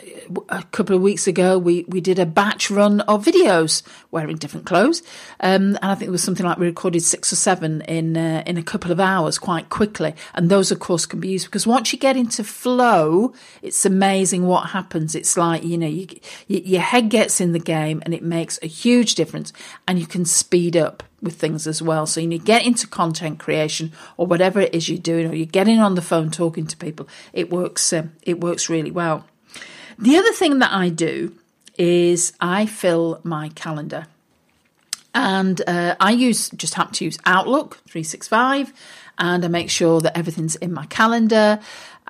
a 0.49 0.63
couple 0.71 0.95
of 0.95 1.01
weeks 1.01 1.27
ago, 1.27 1.57
we, 1.57 1.85
we 1.87 2.01
did 2.01 2.19
a 2.19 2.25
batch 2.25 2.69
run 2.69 3.01
of 3.01 3.25
videos 3.25 3.83
wearing 4.11 4.37
different 4.37 4.65
clothes. 4.65 5.01
Um, 5.39 5.77
and 5.81 5.91
I 5.91 5.95
think 5.95 6.09
it 6.09 6.11
was 6.11 6.23
something 6.23 6.45
like 6.45 6.57
we 6.57 6.67
recorded 6.67 7.01
six 7.01 7.31
or 7.33 7.35
seven 7.35 7.81
in, 7.81 8.17
uh, 8.17 8.43
in 8.45 8.57
a 8.57 8.63
couple 8.63 8.91
of 8.91 8.99
hours 8.99 9.37
quite 9.37 9.69
quickly. 9.69 10.13
And 10.33 10.49
those, 10.49 10.71
of 10.71 10.79
course, 10.79 11.05
can 11.05 11.19
be 11.19 11.29
used 11.29 11.45
because 11.45 11.67
once 11.67 11.91
you 11.93 11.99
get 11.99 12.17
into 12.17 12.43
flow, 12.43 13.33
it's 13.61 13.85
amazing 13.85 14.45
what 14.45 14.69
happens. 14.69 15.15
It's 15.15 15.37
like, 15.37 15.63
you 15.63 15.77
know, 15.77 15.87
you, 15.87 16.07
you, 16.47 16.61
your 16.63 16.81
head 16.81 17.09
gets 17.09 17.41
in 17.41 17.51
the 17.51 17.59
game 17.59 18.01
and 18.05 18.13
it 18.13 18.23
makes 18.23 18.59
a 18.61 18.67
huge 18.67 19.15
difference 19.15 19.53
and 19.87 19.99
you 19.99 20.07
can 20.07 20.25
speed 20.25 20.77
up 20.77 21.03
with 21.21 21.35
things 21.35 21.67
as 21.67 21.81
well. 21.81 22.05
So 22.05 22.21
you 22.21 22.27
need 22.27 22.39
to 22.39 22.45
get 22.45 22.65
into 22.65 22.87
content 22.87 23.39
creation 23.39 23.91
or 24.17 24.25
whatever 24.25 24.61
it 24.61 24.73
is 24.73 24.89
you're 24.89 24.97
doing, 24.97 25.27
or 25.27 25.33
you're 25.33 25.45
getting 25.45 25.79
on 25.79 25.95
the 25.95 26.01
phone 26.01 26.31
talking 26.31 26.67
to 26.67 26.77
people. 26.77 27.07
It 27.33 27.49
works. 27.49 27.91
Uh, 27.91 28.07
it 28.23 28.39
works 28.39 28.69
really 28.69 28.91
well. 28.91 29.25
The 30.01 30.15
other 30.15 30.31
thing 30.31 30.59
that 30.59 30.71
I 30.71 30.87
do 30.87 31.35
is 31.77 32.31
I 32.39 32.65
fill 32.65 33.19
my 33.23 33.49
calendar. 33.49 34.07
And 35.13 35.61
uh, 35.67 35.95
I 35.99 36.11
use 36.11 36.49
just 36.51 36.75
happen 36.75 36.93
to 36.93 37.05
use 37.05 37.17
Outlook 37.25 37.79
365 37.89 38.71
and 39.19 39.43
I 39.43 39.47
make 39.47 39.69
sure 39.69 40.01
that 40.01 40.17
everything's 40.17 40.55
in 40.55 40.73
my 40.73 40.85
calendar. 40.85 41.59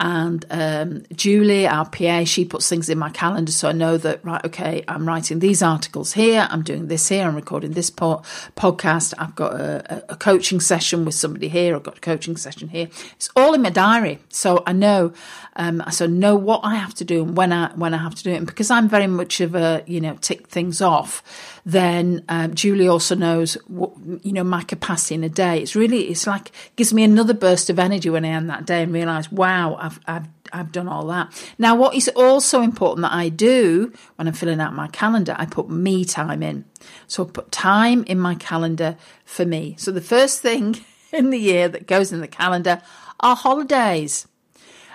And 0.01 0.45
um, 0.49 1.03
Julie, 1.13 1.67
our 1.67 1.85
PA, 1.85 2.23
she 2.23 2.45
puts 2.45 2.69
things 2.69 2.87
in 2.87 2.97
my 2.97 3.09
calendar 3.09 3.51
so 3.51 3.67
I 3.67 3.73
know 3.73 3.97
that, 3.97 4.23
right, 4.23 4.43
okay, 4.45 4.81
I'm 4.87 5.05
writing 5.05 5.39
these 5.39 5.61
articles 5.61 6.13
here, 6.13 6.47
I'm 6.49 6.61
doing 6.61 6.87
this 6.87 7.09
here, 7.09 7.27
I'm 7.27 7.35
recording 7.35 7.73
this 7.73 7.89
po- 7.89 8.21
podcast, 8.55 9.13
I've 9.17 9.35
got 9.35 9.59
a, 9.59 10.05
a, 10.09 10.15
coaching 10.15 10.61
session 10.61 11.03
with 11.03 11.15
somebody 11.15 11.49
here, 11.49 11.75
I've 11.75 11.83
got 11.83 11.97
a 11.97 12.01
coaching 12.01 12.37
session 12.37 12.69
here. 12.69 12.87
It's 13.17 13.29
all 13.35 13.53
in 13.53 13.61
my 13.61 13.71
diary. 13.71 14.19
So 14.29 14.63
I 14.65 14.71
know, 14.71 15.11
um, 15.57 15.83
so 15.91 16.05
know 16.05 16.35
what 16.37 16.61
I 16.63 16.75
have 16.75 16.93
to 16.95 17.03
do 17.03 17.23
and 17.23 17.35
when 17.35 17.51
I, 17.51 17.73
when 17.73 17.93
I 17.93 17.97
have 17.97 18.15
to 18.15 18.23
do 18.23 18.31
it. 18.31 18.37
And 18.37 18.47
because 18.47 18.71
I'm 18.71 18.87
very 18.87 19.07
much 19.07 19.41
of 19.41 19.53
a, 19.53 19.83
you 19.85 19.99
know, 19.99 20.15
tick 20.21 20.47
things 20.47 20.81
off, 20.81 21.21
then 21.65 22.23
um, 22.29 22.55
Julie 22.55 22.87
also 22.87 23.15
knows 23.15 23.55
what, 23.67 23.91
you 24.23 24.31
know 24.31 24.43
my 24.43 24.63
capacity 24.63 25.15
in 25.15 25.23
a 25.23 25.29
day. 25.29 25.61
It's 25.61 25.75
really 25.75 26.09
it's 26.09 26.25
like 26.25 26.51
gives 26.75 26.93
me 26.93 26.98
another 27.03 27.33
burst 27.33 27.69
of 27.69 27.79
energy 27.79 28.09
when 28.09 28.25
I 28.25 28.29
end 28.29 28.49
that 28.49 28.65
day 28.65 28.83
and 28.83 28.93
realise 28.93 29.31
wow 29.31 29.75
I've 29.79 29.99
I've 30.07 30.27
I've 30.51 30.71
done 30.71 30.87
all 30.87 31.05
that. 31.07 31.31
Now 31.57 31.75
what 31.75 31.95
is 31.95 32.09
also 32.09 32.61
important 32.61 33.03
that 33.03 33.13
I 33.13 33.29
do 33.29 33.93
when 34.15 34.27
I'm 34.27 34.33
filling 34.33 34.59
out 34.59 34.73
my 34.73 34.87
calendar, 34.87 35.35
I 35.37 35.45
put 35.45 35.69
me 35.69 36.05
time 36.05 36.41
in. 36.41 36.65
So 37.07 37.25
I 37.25 37.29
put 37.29 37.51
time 37.51 38.03
in 38.05 38.19
my 38.19 38.35
calendar 38.35 38.97
for 39.25 39.45
me. 39.45 39.75
So 39.77 39.91
the 39.91 40.01
first 40.01 40.41
thing 40.41 40.77
in 41.13 41.29
the 41.29 41.39
year 41.39 41.67
that 41.67 41.87
goes 41.87 42.11
in 42.11 42.21
the 42.21 42.27
calendar 42.27 42.81
are 43.19 43.35
holidays 43.35 44.27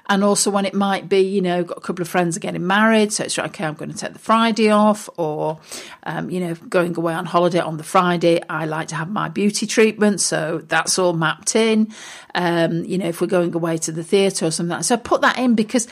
and 0.09 0.23
also 0.23 0.51
when 0.51 0.67
it 0.67 0.75
might 0.75 1.09
be, 1.09 1.21
you 1.21 1.40
know, 1.40 1.64
got 1.64 1.79
a 1.79 1.81
couple 1.81 2.03
of 2.03 2.09
friends 2.09 2.37
are 2.37 2.40
getting 2.40 2.67
married, 2.67 3.12
so 3.12 3.25
it's 3.25 3.38
okay, 3.38 3.64
I'm 3.64 3.75
going 3.75 3.90
to 3.90 3.97
take 3.97 4.12
the 4.12 4.19
Friday 4.19 4.71
off, 4.71 5.09
or, 5.17 5.59
um, 6.03 6.29
you 6.29 6.40
know, 6.40 6.55
going 6.55 6.97
away 6.97 7.14
on 7.14 7.25
holiday 7.25 7.61
on 7.61 7.79
the 7.79 7.85
Friday, 7.85 8.43
I 8.49 8.67
like 8.67 8.88
to 8.88 8.97
have 8.97 9.11
my 9.11 9.29
beauty 9.29 9.67
treatment, 9.67 10.21
so 10.21 10.62
that's 10.67 10.99
all 10.99 11.14
mapped 11.14 11.57
in. 11.57 11.93
Um, 12.35 12.85
you 12.85 12.99
know, 12.99 13.09
if 13.09 13.21
we're 13.21 13.29
going 13.29 13.55
away 13.55 13.79
to 13.79 13.93
the 13.93 14.05
theatre 14.05 14.47
or 14.47 14.51
something 14.51 14.77
like. 14.77 14.85
So 14.85 14.97
put 14.97 15.23
that 15.23 15.38
in 15.38 15.55
because 15.55 15.88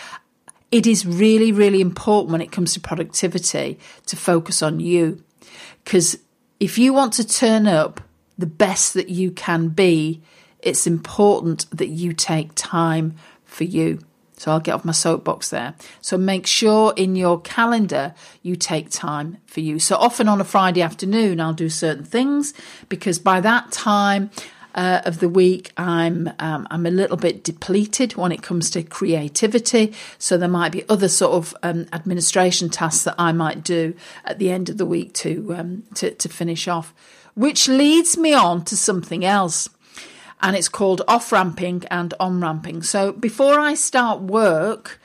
it 0.70 0.87
is 0.87 1.07
really, 1.07 1.53
really 1.53 1.81
important 1.81 2.33
when 2.33 2.40
it 2.40 2.51
comes 2.51 2.75
to 2.75 2.81
productivity 2.81 3.79
to 4.07 4.16
focus 4.16 4.62
on 4.62 4.81
you. 4.81 5.22
Because 5.85 6.18
if 6.61 6.79
you 6.79 6.92
want 6.92 7.14
to 7.14 7.27
turn 7.27 7.66
up 7.66 8.01
the 8.38 8.46
best 8.46 8.94
that 8.94 9.09
you 9.09 9.31
can 9.31 9.68
be, 9.68 10.22
it's 10.61 10.87
important 10.87 11.66
that 11.77 11.88
you 11.88 12.12
take 12.12 12.55
time 12.55 13.16
for 13.52 13.64
you. 13.64 14.00
So 14.36 14.50
I'll 14.50 14.60
get 14.60 14.74
off 14.74 14.84
my 14.84 14.92
soapbox 14.92 15.50
there. 15.50 15.74
So 16.00 16.18
make 16.18 16.46
sure 16.46 16.92
in 16.96 17.14
your 17.14 17.40
calendar 17.40 18.14
you 18.42 18.56
take 18.56 18.90
time 18.90 19.38
for 19.46 19.60
you. 19.60 19.78
So 19.78 19.94
often 19.94 20.26
on 20.26 20.40
a 20.40 20.44
Friday 20.44 20.82
afternoon, 20.82 21.40
I'll 21.40 21.52
do 21.52 21.68
certain 21.68 22.04
things 22.04 22.52
because 22.88 23.20
by 23.20 23.40
that 23.40 23.70
time, 23.70 24.30
uh, 24.74 25.02
of 25.04 25.20
the 25.20 25.28
week, 25.28 25.70
I'm 25.76 26.30
um, 26.38 26.66
I'm 26.70 26.86
a 26.86 26.90
little 26.90 27.18
bit 27.18 27.44
depleted 27.44 28.16
when 28.16 28.32
it 28.32 28.42
comes 28.42 28.70
to 28.70 28.82
creativity. 28.82 29.92
So 30.18 30.38
there 30.38 30.48
might 30.48 30.72
be 30.72 30.88
other 30.88 31.08
sort 31.08 31.32
of 31.34 31.54
um, 31.62 31.86
administration 31.92 32.70
tasks 32.70 33.04
that 33.04 33.16
I 33.18 33.32
might 33.32 33.62
do 33.62 33.94
at 34.24 34.38
the 34.38 34.50
end 34.50 34.70
of 34.70 34.78
the 34.78 34.86
week 34.86 35.12
to 35.14 35.54
um, 35.54 35.82
to, 35.96 36.12
to 36.12 36.28
finish 36.28 36.68
off, 36.68 36.94
which 37.34 37.68
leads 37.68 38.16
me 38.16 38.32
on 38.32 38.64
to 38.64 38.74
something 38.74 39.26
else 39.26 39.68
and 40.42 40.57
it's 40.57 40.68
called 40.68 41.02
off 41.07 41.31
ramping 41.33 41.85
and 41.90 42.12
on 42.18 42.40
ramping. 42.40 42.83
So 42.83 43.12
before 43.12 43.59
I 43.61 43.74
start 43.74 44.20
work, 44.20 45.00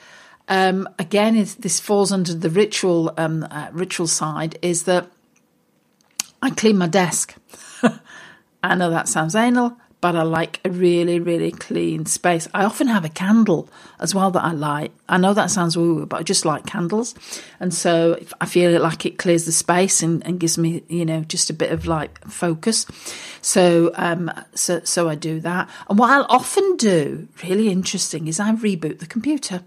um, 0.47 0.89
again, 0.97 1.36
this 1.60 1.80
falls 1.80 2.12
under 2.12 2.34
the 2.34 2.50
ritual 2.50 3.13
um, 3.17 3.47
uh, 3.52 3.69
ritual 3.71 4.08
side. 4.08 4.58
Is 4.62 4.84
that 4.84 5.12
I 6.41 6.50
clean 6.52 6.78
my 6.78 6.88
desk. 6.88 7.36
I 8.63 8.76
know 8.76 8.89
that 8.89 9.08
sounds 9.08 9.36
anal, 9.36 9.78
but 9.99 10.15
I 10.15 10.21
like 10.21 10.60
a 10.63 10.69
really, 10.69 11.19
really 11.19 11.51
clean 11.51 12.05
space. 12.05 12.47
I 12.53 12.65
often 12.65 12.88
have 12.88 13.03
a 13.03 13.10
candle 13.10 13.67
as 13.99 14.13
well 14.13 14.29
that 14.31 14.43
I 14.43 14.51
light. 14.51 14.91
I 15.10 15.17
know 15.17 15.33
that 15.33 15.49
sounds 15.49 15.75
woo 15.75 16.05
but 16.05 16.19
I 16.19 16.23
just 16.23 16.45
like 16.45 16.65
candles. 16.65 17.15
And 17.60 17.73
so 17.73 18.19
I 18.39 18.45
feel 18.45 18.79
like 18.79 19.05
it 19.05 19.17
clears 19.17 19.45
the 19.45 19.51
space 19.51 20.03
and, 20.03 20.25
and 20.25 20.39
gives 20.39 20.57
me, 20.57 20.83
you 20.88 21.05
know, 21.05 21.21
just 21.21 21.49
a 21.49 21.53
bit 21.53 21.71
of 21.71 21.88
like 21.88 22.23
focus. 22.27 22.86
So, 23.41 23.91
um, 23.95 24.31
so, 24.53 24.81
so 24.83 25.10
I 25.10 25.15
do 25.15 25.39
that. 25.39 25.69
And 25.89 25.97
what 25.97 26.12
I'll 26.12 26.27
often 26.29 26.77
do, 26.77 27.27
really 27.43 27.69
interesting, 27.69 28.27
is 28.27 28.39
I 28.39 28.51
reboot 28.51 28.99
the 28.99 29.07
computer. 29.07 29.63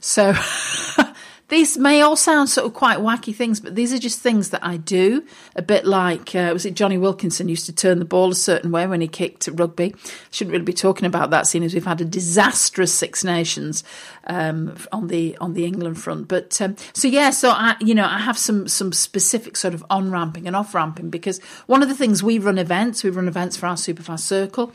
So 0.00 0.34
These 1.52 1.76
may 1.76 2.00
all 2.00 2.16
sound 2.16 2.48
sort 2.48 2.66
of 2.66 2.72
quite 2.72 3.00
wacky 3.00 3.36
things, 3.36 3.60
but 3.60 3.74
these 3.74 3.92
are 3.92 3.98
just 3.98 4.20
things 4.20 4.48
that 4.50 4.64
I 4.64 4.78
do. 4.78 5.22
A 5.54 5.60
bit 5.60 5.84
like, 5.84 6.34
uh, 6.34 6.48
was 6.50 6.64
it 6.64 6.72
Jonny 6.72 6.96
Wilkinson 6.96 7.50
used 7.50 7.66
to 7.66 7.74
turn 7.74 7.98
the 7.98 8.06
ball 8.06 8.30
a 8.30 8.34
certain 8.34 8.72
way 8.72 8.86
when 8.86 9.02
he 9.02 9.06
kicked 9.06 9.50
rugby? 9.52 9.94
Shouldn't 10.30 10.52
really 10.52 10.64
be 10.64 10.72
talking 10.72 11.04
about 11.04 11.28
that, 11.28 11.46
seeing 11.46 11.62
as 11.62 11.74
we've 11.74 11.84
had 11.84 12.00
a 12.00 12.06
disastrous 12.06 12.94
Six 12.94 13.22
Nations 13.22 13.84
um, 14.28 14.74
on 14.92 15.08
the 15.08 15.36
on 15.42 15.52
the 15.52 15.66
England 15.66 16.00
front. 16.00 16.26
But 16.26 16.58
um, 16.62 16.74
so 16.94 17.06
yeah, 17.06 17.28
so 17.28 17.50
I 17.50 17.76
you 17.80 17.94
know 17.94 18.06
I 18.06 18.20
have 18.20 18.38
some 18.38 18.66
some 18.66 18.90
specific 18.90 19.58
sort 19.58 19.74
of 19.74 19.84
on 19.90 20.10
ramping 20.10 20.46
and 20.46 20.56
off 20.56 20.74
ramping 20.74 21.10
because 21.10 21.38
one 21.66 21.82
of 21.82 21.90
the 21.90 21.94
things 21.94 22.22
we 22.22 22.38
run 22.38 22.56
events, 22.56 23.04
we 23.04 23.10
run 23.10 23.28
events 23.28 23.58
for 23.58 23.66
our 23.66 23.76
Superfast 23.76 24.20
Circle. 24.20 24.72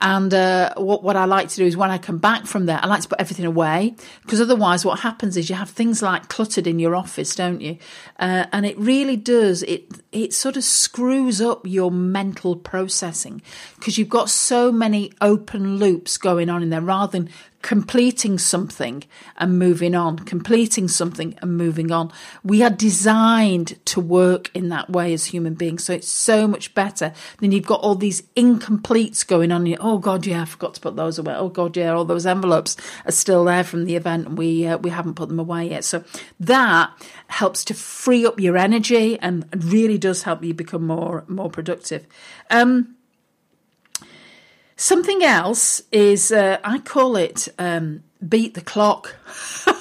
And 0.00 0.32
uh, 0.32 0.74
what, 0.76 1.02
what 1.02 1.16
I 1.16 1.24
like 1.24 1.48
to 1.48 1.56
do 1.56 1.64
is 1.64 1.76
when 1.76 1.90
I 1.90 1.98
come 1.98 2.18
back 2.18 2.46
from 2.46 2.66
there, 2.66 2.78
I 2.80 2.86
like 2.86 3.02
to 3.02 3.08
put 3.08 3.20
everything 3.20 3.46
away 3.46 3.96
because 4.22 4.40
otherwise, 4.40 4.84
what 4.84 5.00
happens 5.00 5.36
is 5.36 5.50
you 5.50 5.56
have 5.56 5.70
things 5.70 6.02
like 6.02 6.17
cluttered 6.26 6.66
in 6.66 6.80
your 6.80 6.96
office, 6.96 7.36
don't 7.36 7.60
you? 7.60 7.78
Uh, 8.18 8.46
and 8.52 8.66
it 8.66 8.76
really 8.78 9.16
does. 9.16 9.62
It 9.62 9.86
it 10.10 10.32
sort 10.34 10.56
of 10.56 10.64
screws 10.64 11.40
up 11.40 11.60
your 11.64 11.92
mental 11.92 12.56
processing 12.56 13.42
because 13.76 13.98
you've 13.98 14.08
got 14.08 14.30
so 14.30 14.72
many 14.72 15.12
open 15.20 15.76
loops 15.76 16.18
going 16.18 16.50
on 16.50 16.62
in 16.62 16.70
there 16.70 16.80
rather 16.80 17.12
than 17.12 17.30
completing 17.62 18.38
something 18.38 19.02
and 19.36 19.58
moving 19.58 19.94
on, 19.94 20.18
completing 20.20 20.86
something 20.86 21.36
and 21.42 21.56
moving 21.56 21.90
on. 21.90 22.12
We 22.44 22.62
are 22.62 22.70
designed 22.70 23.84
to 23.86 24.00
work 24.00 24.50
in 24.54 24.68
that 24.68 24.88
way 24.90 25.12
as 25.12 25.26
human 25.26 25.54
beings. 25.54 25.84
So 25.84 25.92
it's 25.92 26.08
so 26.08 26.46
much 26.46 26.74
better 26.74 27.12
than 27.38 27.50
you've 27.50 27.66
got 27.66 27.80
all 27.80 27.96
these 27.96 28.22
incompletes 28.36 29.26
going 29.26 29.50
on. 29.50 29.76
Oh 29.80 29.98
God, 29.98 30.24
yeah, 30.24 30.42
I 30.42 30.44
forgot 30.44 30.74
to 30.74 30.80
put 30.80 30.96
those 30.96 31.18
away. 31.18 31.34
Oh 31.34 31.48
God, 31.48 31.76
yeah, 31.76 31.92
all 31.92 32.04
those 32.04 32.26
envelopes 32.26 32.76
are 33.04 33.12
still 33.12 33.44
there 33.44 33.64
from 33.64 33.84
the 33.84 33.96
event 33.96 34.26
and 34.26 34.38
we, 34.38 34.66
uh, 34.66 34.78
we 34.78 34.90
haven't 34.90 35.14
put 35.14 35.28
them 35.28 35.40
away 35.40 35.70
yet. 35.70 35.84
So 35.84 36.04
that 36.38 36.92
helps 37.26 37.64
to 37.64 37.74
free 37.74 38.24
up 38.24 38.38
your 38.38 38.56
energy 38.56 39.18
and 39.18 39.46
really 39.56 39.98
does 39.98 40.22
help 40.22 40.44
you 40.44 40.54
become 40.54 40.86
more, 40.86 41.24
more 41.26 41.50
productive. 41.50 42.06
Um, 42.50 42.94
Something 44.80 45.24
else 45.24 45.82
is, 45.90 46.30
uh, 46.30 46.58
I 46.62 46.78
call 46.78 47.16
it 47.16 47.48
um, 47.58 48.04
beat 48.26 48.54
the 48.54 48.60
clock. 48.60 49.16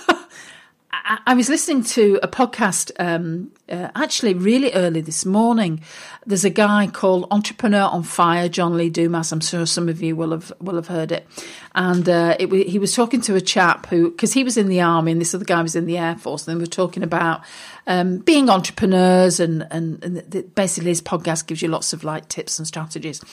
I, 1.10 1.36
was 1.36 1.48
listening 1.48 1.84
to 1.84 2.20
a 2.22 2.28
podcast 2.28 2.91
um, 3.00 3.52
uh, 3.70 3.89
actually 3.96 4.34
really 4.34 4.74
early 4.74 5.00
this 5.00 5.26
morning. 5.26 5.82
There's 6.26 6.43
a 6.43 6.50
guy 6.50 6.88
called 6.88 7.28
Entrepreneur 7.32 7.84
on 7.84 8.04
Fire, 8.04 8.50
John 8.50 8.76
Lee 8.76 8.89
Dumas. 8.89 9.32
I'm 9.32 9.39
sure 9.39 9.65
some 9.65 9.88
of 9.88 10.02
you 10.02 10.17
will 10.17 10.32
have 10.32 10.52
will 10.60 10.76
have 10.76 10.88
heard 10.88 11.13
it. 11.13 11.26
And 11.74 12.10
uh, 12.10 12.36
it, 12.39 12.52
he 12.67 12.78
was 12.78 12.93
talking 12.93 13.22
to 13.22 13.36
a 13.36 13.41
chap 13.41 13.86
who, 13.86 14.12
because 14.12 14.34
he 14.34 14.43
was 14.43 14.58
in 14.58 14.67
the 14.67 14.82
army 14.82 15.13
and 15.13 15.22
this 15.22 15.34
other 15.34 15.46
guy 15.46 15.62
was 15.62 15.78
in 15.78 15.86
the 15.86 15.98
air 15.98 16.17
force, 16.17 16.46
and 16.46 16.58
they 16.58 16.62
were 16.62 16.67
talking 16.67 17.04
about 17.04 17.41
um, 17.86 18.17
being 18.17 18.50
entrepreneurs, 18.50 19.39
and, 19.39 19.65
and, 19.72 20.04
and 20.04 20.17
the, 20.17 20.41
basically 20.41 20.89
his 20.89 21.02
podcast 21.02 21.48
gives 21.48 21.62
you 21.62 21.70
lots 21.70 21.93
of 21.93 22.04
like 22.04 22.28
tips 22.28 22.60
and 22.60 22.67
strategies. 22.67 23.24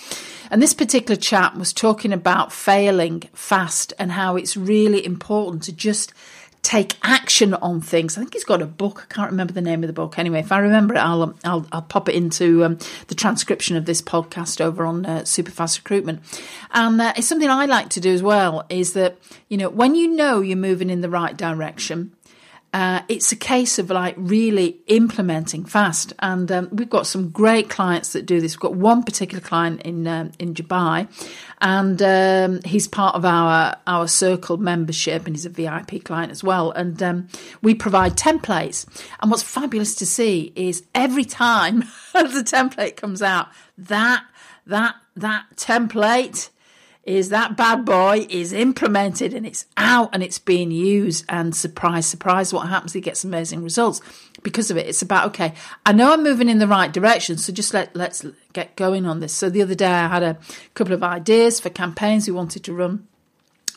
And 0.49 0.63
this 0.63 0.75
particular 0.75 1.17
chap 1.17 1.57
was 1.57 1.73
talking 1.73 2.13
about 2.13 2.53
failing 2.53 3.23
fast 3.33 3.93
and 3.99 4.13
how 4.13 4.37
it's 4.37 4.57
really 4.57 5.05
important 5.05 5.65
to 5.65 5.73
just 5.73 6.13
take 6.65 6.97
action 7.03 7.53
on 7.55 7.81
things. 7.83 8.17
I 8.17 8.23
think 8.23 8.33
he's 8.33 8.43
got 8.43 8.63
a 8.63 8.67
book. 8.67 9.07
I 9.09 9.15
can't 9.15 9.31
remember 9.31 9.53
the 9.53 9.61
name 9.61 9.85
of 9.85 9.87
the 9.87 9.93
book. 9.93 10.19
Anyway, 10.19 10.41
if 10.41 10.51
I 10.51 10.59
remember 10.59 10.95
it, 10.95 10.99
I'll 10.99 11.35
I'll, 11.45 11.67
I'll 11.71 11.83
pop 11.83 12.09
it 12.09 12.15
into 12.15 12.65
um, 12.65 12.79
the 13.09 13.15
transcription 13.15 13.77
of 13.77 13.85
this 13.85 14.01
podcast 14.03 14.61
over 14.61 14.85
on 14.85 15.05
uh, 15.05 15.21
Superfast 15.21 15.79
Recruitment. 15.79 16.21
And 16.73 17.01
uh, 17.01 17.13
it's 17.17 17.29
something 17.29 17.49
I 17.49 17.67
like 17.67 17.91
to 17.91 18.01
do 18.01 18.13
as 18.13 18.23
well. 18.23 18.65
Is 18.71 18.95
that 18.95 19.19
you 19.49 19.59
know 19.59 19.69
when 19.69 19.95
you 19.95 20.09
know 20.09 20.41
you're 20.41 20.57
moving 20.57 20.91
in 20.91 21.03
the 21.03 21.11
right 21.11 21.37
direction, 21.37 22.17
uh, 22.75 23.03
it's 23.07 23.31
a 23.31 23.37
case 23.37 23.79
of 23.79 23.89
like 23.89 24.17
really 24.19 24.81
implementing 24.89 25.65
fast. 25.65 26.13
And 26.19 26.51
um, 26.51 26.69
we've 26.73 26.91
got 26.91 27.07
some 27.07 27.31
great 27.31 27.71
clients 27.71 28.15
that 28.15 28.27
do 28.27 28.41
this. 28.41 28.57
We've 28.57 28.63
got 28.63 28.75
one 28.75 29.05
particular 29.05 29.41
client 29.41 29.83
in 29.83 30.09
um, 30.09 30.33
in 30.41 30.55
Dubai, 30.55 31.07
and 31.61 32.03
um, 32.03 32.61
he's 32.65 32.89
part 32.89 33.15
of 33.15 33.25
our 33.25 33.77
our 33.87 34.09
circle 34.09 34.57
membership, 34.57 35.25
and 35.25 35.37
he's 35.37 35.47
a 35.47 35.51
VIP 35.51 36.03
client 36.03 36.33
as 36.33 36.43
well. 36.43 36.73
And 36.73 37.01
um, 37.01 37.29
we 37.63 37.77
provide 37.77 38.17
templates. 38.17 38.87
And 39.21 39.31
what's 39.31 39.45
fabulous 39.45 39.95
to 39.97 40.07
see 40.07 40.53
is 40.57 40.83
every 40.97 41.25
time 41.25 41.85
the 42.13 42.45
template 42.45 42.97
comes 42.97 43.23
out, 43.23 43.51
that 43.79 44.25
that 44.67 44.97
that 45.15 45.45
template 45.55 46.51
is 47.07 47.29
that 47.29 47.57
bad 47.57 47.85
boy 47.85 48.27
is 48.31 48.53
implemented 48.53 49.35
and 49.35 49.47
it's 49.47 49.67
out 49.77 50.11
and 50.13 50.23
it's 50.23 50.39
being 50.39 50.71
used 50.71 51.25
and 51.29 51.55
surprise 51.55 52.07
surprise 52.07 52.53
what 52.53 52.69
happens? 52.69 52.93
He 52.93 53.01
gets 53.01 53.25
amazing 53.25 53.63
results 53.63 54.01
because 54.43 54.71
of 54.71 54.77
it. 54.77 54.87
It's 54.87 55.03
about 55.03 55.27
okay 55.29 55.55
i 55.87 55.93
know 55.93 56.13
i'm 56.13 56.23
moving 56.23 56.49
in 56.49 56.59
the 56.59 56.69
right 56.69 56.93
direction 56.93 57.37
so 57.37 57.53
just 57.53 57.75
let 57.75 57.95
let's 57.95 58.25
get 58.53 58.77
going 58.77 59.07
on 59.07 59.21
this. 59.21 59.33
So 59.33 59.51
the 59.51 59.63
other 59.63 59.75
day 59.75 59.87
i 59.87 60.09
had 60.09 60.23
a 60.23 60.39
couple 60.75 60.95
of 60.95 61.03
ideas 61.03 61.61
for 61.61 61.71
campaigns 61.71 62.27
we 62.27 62.33
wanted 62.33 62.65
to 62.65 62.73
run 62.73 63.07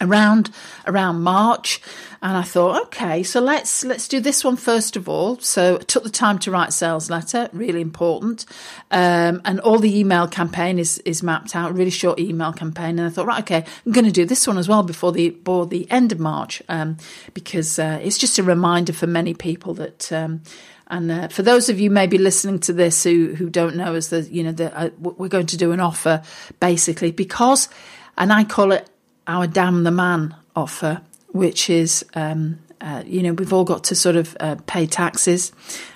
around 0.01 0.51
around 0.85 1.21
March. 1.21 1.81
And 2.19 2.35
I 2.35 2.41
thought 2.41 2.81
okay 2.87 3.21
so 3.21 3.39
let's 3.39 3.83
let's 3.83 4.07
do 4.07 4.19
this 4.19 4.43
one 4.43 4.55
first 4.55 4.95
of 4.95 5.07
all. 5.07 5.37
So 5.39 5.75
I 5.75 5.83
took 5.83 6.03
the 6.03 6.09
time 6.09 6.39
to 6.39 6.51
write 6.51 6.73
sales 6.73 7.09
letter 7.09 7.49
really 7.53 7.81
important. 7.81 8.45
Um, 8.89 9.41
and 9.45 9.59
all 9.59 9.79
the 9.79 9.99
email 9.99 10.27
campaign 10.27 10.79
is 10.79 10.97
is 10.99 11.21
mapped 11.21 11.55
out 11.55 11.75
really 11.75 11.91
short 11.91 12.19
email 12.19 12.53
campaign. 12.53 12.97
And 12.97 13.07
I 13.07 13.09
thought 13.09 13.27
right 13.27 13.41
okay 13.41 13.65
I'm 13.85 13.91
going 13.91 14.05
to 14.05 14.11
do 14.11 14.25
this 14.25 14.47
one 14.47 14.57
as 14.57 14.67
well 14.67 14.83
before 14.83 15.11
the 15.11 15.29
before 15.31 15.67
the 15.67 15.89
end 15.91 16.11
of 16.11 16.19
March 16.19 16.61
um, 16.69 16.97
because 17.33 17.79
uh, 17.79 17.99
it's 18.01 18.17
just 18.17 18.39
a 18.39 18.43
reminder 18.43 18.93
for 18.93 19.07
many 19.07 19.33
people 19.33 19.73
that 19.75 20.11
um, 20.11 20.41
and 20.87 21.11
uh, 21.11 21.27
for 21.27 21.41
those 21.41 21.69
of 21.69 21.79
you 21.79 21.89
maybe 21.89 22.17
listening 22.17 22.59
to 22.59 22.73
this 22.73 23.03
who 23.03 23.33
who 23.35 23.49
don't 23.49 23.75
know 23.75 23.95
is 23.95 24.09
that 24.09 24.31
you 24.31 24.43
know 24.43 24.51
that 24.53 24.73
uh, 24.75 24.89
we're 24.99 25.27
going 25.27 25.47
to 25.47 25.57
do 25.57 25.71
an 25.71 25.79
offer 25.79 26.21
basically 26.59 27.11
because 27.11 27.69
and 28.17 28.31
I 28.31 28.43
call 28.43 28.71
it 28.71 28.89
our 29.27 29.47
damn 29.47 29.83
the 29.83 29.91
man 29.91 30.35
offer, 30.55 31.01
which 31.29 31.69
is, 31.69 32.05
um, 32.13 32.59
uh, 32.81 33.03
you 33.05 33.21
know, 33.21 33.33
we've 33.33 33.53
all 33.53 33.65
got 33.65 33.83
to 33.85 33.95
sort 33.95 34.15
of 34.15 34.35
uh, 34.39 34.55
pay 34.65 34.85
taxes. 34.85 35.51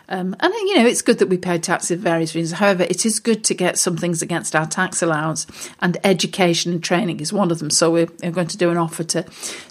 Um, 0.09 0.35
and, 0.41 0.53
you 0.53 0.77
know, 0.77 0.85
it's 0.85 1.01
good 1.01 1.19
that 1.19 1.29
we 1.29 1.37
pay 1.37 1.57
taxes 1.57 1.95
for 1.97 2.03
various 2.03 2.35
reasons. 2.35 2.59
However, 2.59 2.83
it 2.83 3.05
is 3.05 3.21
good 3.21 3.45
to 3.45 3.53
get 3.53 3.77
some 3.77 3.95
things 3.95 4.21
against 4.21 4.55
our 4.55 4.65
tax 4.65 5.01
allowance, 5.01 5.47
and 5.79 5.97
education 6.03 6.73
and 6.73 6.83
training 6.83 7.21
is 7.21 7.31
one 7.31 7.49
of 7.49 7.59
them. 7.59 7.69
So 7.69 7.91
we're, 7.91 8.09
we're 8.21 8.31
going 8.31 8.47
to 8.47 8.57
do 8.57 8.69
an 8.71 8.77
offer 8.77 9.05
to 9.05 9.25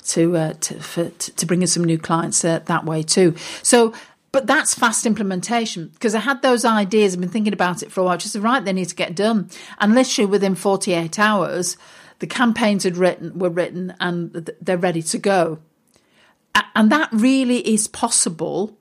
to 0.08 0.36
uh, 0.36 0.52
to, 0.54 0.80
for, 0.80 1.10
to 1.10 1.46
bring 1.46 1.60
in 1.60 1.68
some 1.68 1.84
new 1.84 1.98
clients 1.98 2.42
uh, 2.42 2.60
that 2.60 2.86
way 2.86 3.02
too. 3.02 3.34
So 3.62 3.92
but 4.32 4.46
that's 4.46 4.74
fast 4.74 5.06
implementation 5.06 5.88
because 5.88 6.14
I 6.14 6.20
had 6.20 6.40
those 6.40 6.64
ideas. 6.64 7.14
I've 7.14 7.20
been 7.20 7.28
thinking 7.28 7.52
about 7.52 7.82
it 7.82 7.90
for 7.92 8.00
a 8.00 8.04
while. 8.04 8.16
Just 8.16 8.36
right, 8.36 8.64
they 8.64 8.72
need 8.72 8.88
to 8.88 8.94
get 8.94 9.14
done, 9.14 9.50
and 9.78 9.94
literally 9.94 10.30
within 10.30 10.54
forty 10.54 10.94
eight 10.94 11.18
hours, 11.18 11.76
the 12.20 12.26
campaigns 12.26 12.84
had 12.84 12.96
written 12.96 13.38
were 13.38 13.50
written 13.50 13.94
and 13.98 14.50
they're 14.60 14.78
ready 14.78 15.02
to 15.02 15.18
go. 15.18 15.58
And 16.74 16.90
that 16.92 17.08
really 17.12 17.58
is 17.68 17.88
possible 17.88 18.76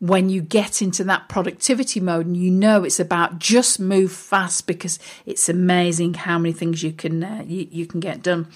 when 0.00 0.28
you 0.28 0.40
get 0.40 0.80
into 0.80 1.02
that 1.04 1.28
productivity 1.28 1.98
mode 1.98 2.26
and 2.26 2.36
you 2.36 2.50
know 2.50 2.84
it's 2.84 3.00
about 3.00 3.38
just 3.38 3.80
move 3.80 4.12
fast 4.12 4.66
because 4.66 4.98
it's 5.26 5.48
amazing 5.48 6.14
how 6.14 6.38
many 6.38 6.52
things 6.52 6.82
you 6.82 6.92
can 6.92 7.24
uh, 7.24 7.42
you, 7.46 7.66
you, 7.70 7.86
can 7.86 8.00
get 8.00 8.22
done. 8.22 8.46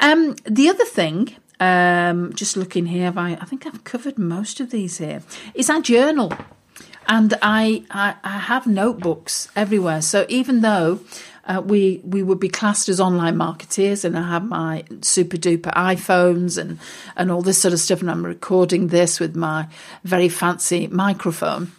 Um, 0.00 0.34
the 0.44 0.68
other 0.68 0.84
thing, 0.84 1.36
um, 1.60 2.32
just 2.34 2.56
looking 2.56 2.86
here, 2.86 3.12
I, 3.16 3.34
I 3.40 3.44
think 3.44 3.66
I've 3.66 3.84
covered 3.84 4.18
most 4.18 4.60
of 4.60 4.70
these 4.70 4.98
here. 4.98 5.22
Is 5.54 5.70
our 5.70 5.80
journal, 5.80 6.32
and 7.06 7.34
I, 7.42 7.84
I 7.90 8.16
I 8.24 8.38
have 8.38 8.66
notebooks 8.66 9.48
everywhere. 9.54 10.02
So 10.02 10.26
even 10.28 10.62
though 10.62 11.00
uh, 11.48 11.62
we 11.64 12.00
we 12.04 12.22
would 12.22 12.38
be 12.38 12.48
classed 12.48 12.88
as 12.88 13.00
online 13.00 13.36
marketeers, 13.36 14.04
and 14.04 14.18
I 14.18 14.28
have 14.28 14.44
my 14.44 14.84
super 15.00 15.36
duper 15.36 15.72
iPhones 15.74 16.58
and 16.58 16.78
and 17.16 17.30
all 17.30 17.42
this 17.42 17.58
sort 17.58 17.72
of 17.74 17.80
stuff, 17.80 18.00
and 18.00 18.10
I'm 18.10 18.24
recording 18.24 18.88
this 18.88 19.18
with 19.18 19.34
my 19.34 19.68
very 20.04 20.28
fancy 20.28 20.86
microphone. 20.88 21.72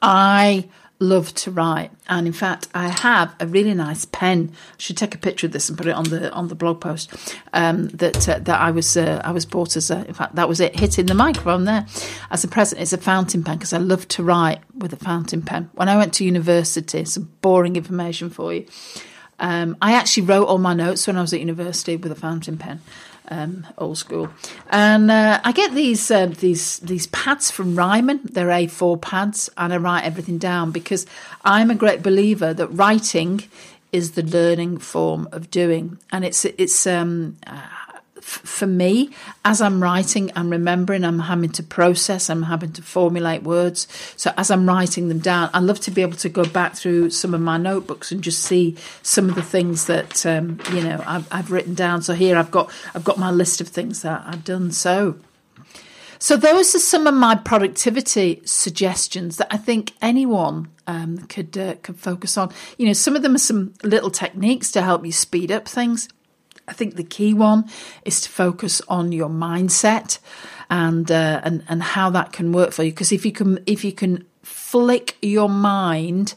I 0.00 0.68
love 1.00 1.32
to 1.34 1.50
write, 1.50 1.90
and 2.08 2.26
in 2.26 2.32
fact, 2.32 2.68
I 2.74 2.88
have 2.88 3.34
a 3.38 3.46
really 3.46 3.74
nice 3.74 4.04
pen. 4.04 4.52
I 4.52 4.74
should 4.78 4.96
take 4.96 5.14
a 5.14 5.18
picture 5.18 5.46
of 5.46 5.52
this 5.52 5.68
and 5.68 5.78
put 5.78 5.86
it 5.86 5.94
on 5.94 6.04
the 6.04 6.32
on 6.32 6.48
the 6.48 6.54
blog 6.54 6.80
post 6.80 7.12
um, 7.52 7.88
that 7.88 8.28
uh, 8.28 8.38
that 8.40 8.60
I 8.60 8.70
was 8.70 8.96
uh, 8.96 9.20
I 9.24 9.30
was 9.30 9.46
bought 9.46 9.76
as 9.76 9.90
a. 9.90 10.06
In 10.06 10.14
fact, 10.14 10.34
that 10.34 10.48
was 10.48 10.60
it 10.60 10.78
hitting 10.78 11.06
the 11.06 11.14
microphone 11.14 11.64
there 11.64 11.86
as 12.30 12.44
a 12.44 12.48
present. 12.48 12.80
It's 12.80 12.92
a 12.92 12.98
fountain 12.98 13.44
pen 13.44 13.58
because 13.58 13.72
I 13.72 13.78
love 13.78 14.08
to 14.08 14.22
write 14.22 14.60
with 14.74 14.92
a 14.92 14.96
fountain 14.96 15.42
pen. 15.42 15.70
When 15.74 15.88
I 15.88 15.96
went 15.96 16.14
to 16.14 16.24
university, 16.24 17.04
some 17.04 17.30
boring 17.40 17.76
information 17.76 18.30
for 18.30 18.52
you. 18.52 18.66
Um, 19.40 19.76
I 19.80 19.92
actually 19.92 20.24
wrote 20.24 20.46
all 20.46 20.58
my 20.58 20.74
notes 20.74 21.06
when 21.06 21.16
I 21.16 21.20
was 21.20 21.32
at 21.32 21.38
university 21.38 21.96
with 21.96 22.10
a 22.10 22.16
fountain 22.16 22.58
pen 22.58 22.80
um, 23.30 23.66
old 23.76 23.98
school. 23.98 24.28
And 24.70 25.10
uh, 25.10 25.40
I 25.44 25.52
get 25.52 25.74
these 25.74 26.10
uh, 26.10 26.26
these 26.26 26.78
these 26.80 27.06
pads 27.08 27.50
from 27.50 27.76
Ryman. 27.76 28.20
They're 28.24 28.48
A4 28.48 29.00
pads, 29.00 29.50
and 29.56 29.72
I 29.72 29.76
write 29.76 30.04
everything 30.04 30.38
down 30.38 30.70
because 30.70 31.06
I'm 31.44 31.70
a 31.70 31.74
great 31.74 32.02
believer 32.02 32.54
that 32.54 32.68
writing 32.68 33.42
is 33.92 34.12
the 34.12 34.22
learning 34.22 34.78
form 34.78 35.28
of 35.32 35.50
doing, 35.50 35.98
and 36.12 36.24
it's 36.24 36.44
it's 36.44 36.86
um, 36.86 37.36
for 38.28 38.66
me, 38.66 39.10
as 39.44 39.60
I'm 39.62 39.82
writing, 39.82 40.30
I'm 40.36 40.50
remembering, 40.50 41.04
I'm 41.04 41.18
having 41.18 41.50
to 41.52 41.62
process, 41.62 42.28
I'm 42.28 42.42
having 42.42 42.72
to 42.72 42.82
formulate 42.82 43.42
words. 43.42 43.88
So 44.16 44.32
as 44.36 44.50
I'm 44.50 44.68
writing 44.68 45.08
them 45.08 45.18
down, 45.18 45.50
I 45.54 45.60
love 45.60 45.80
to 45.80 45.90
be 45.90 46.02
able 46.02 46.18
to 46.18 46.28
go 46.28 46.44
back 46.44 46.74
through 46.74 47.10
some 47.10 47.32
of 47.32 47.40
my 47.40 47.56
notebooks 47.56 48.12
and 48.12 48.22
just 48.22 48.42
see 48.42 48.76
some 49.02 49.28
of 49.28 49.34
the 49.34 49.42
things 49.42 49.86
that 49.86 50.26
um, 50.26 50.60
you 50.72 50.82
know 50.82 51.02
I've, 51.06 51.26
I've 51.32 51.50
written 51.50 51.74
down. 51.74 52.02
So 52.02 52.14
here 52.14 52.36
I've 52.36 52.50
got 52.50 52.70
I've 52.94 53.04
got 53.04 53.18
my 53.18 53.30
list 53.30 53.60
of 53.60 53.68
things 53.68 54.02
that 54.02 54.22
I've 54.26 54.44
done. 54.44 54.72
So. 54.72 55.16
So 56.20 56.36
those 56.36 56.74
are 56.74 56.80
some 56.80 57.06
of 57.06 57.14
my 57.14 57.36
productivity 57.36 58.42
suggestions 58.44 59.36
that 59.36 59.46
I 59.54 59.56
think 59.56 59.92
anyone 60.02 60.68
um, 60.88 61.18
could 61.28 61.56
uh, 61.56 61.76
could 61.76 61.96
focus 61.96 62.36
on. 62.36 62.52
You 62.76 62.88
know, 62.88 62.92
some 62.92 63.14
of 63.14 63.22
them 63.22 63.36
are 63.36 63.38
some 63.38 63.74
little 63.84 64.10
techniques 64.10 64.72
to 64.72 64.82
help 64.82 65.06
you 65.06 65.12
speed 65.12 65.52
up 65.52 65.68
things. 65.68 66.08
I 66.68 66.72
think 66.72 66.96
the 66.96 67.04
key 67.04 67.34
one 67.34 67.68
is 68.04 68.20
to 68.22 68.28
focus 68.28 68.82
on 68.88 69.12
your 69.12 69.28
mindset 69.28 70.18
and 70.70 71.10
uh, 71.10 71.40
and 71.42 71.64
and 71.68 71.82
how 71.82 72.10
that 72.10 72.32
can 72.32 72.52
work 72.52 72.72
for 72.72 72.84
you. 72.84 72.92
Because 72.92 73.12
if 73.12 73.24
you 73.24 73.32
can 73.32 73.58
if 73.66 73.84
you 73.84 73.92
can 73.92 74.26
flick 74.42 75.16
your 75.22 75.48
mind 75.48 76.34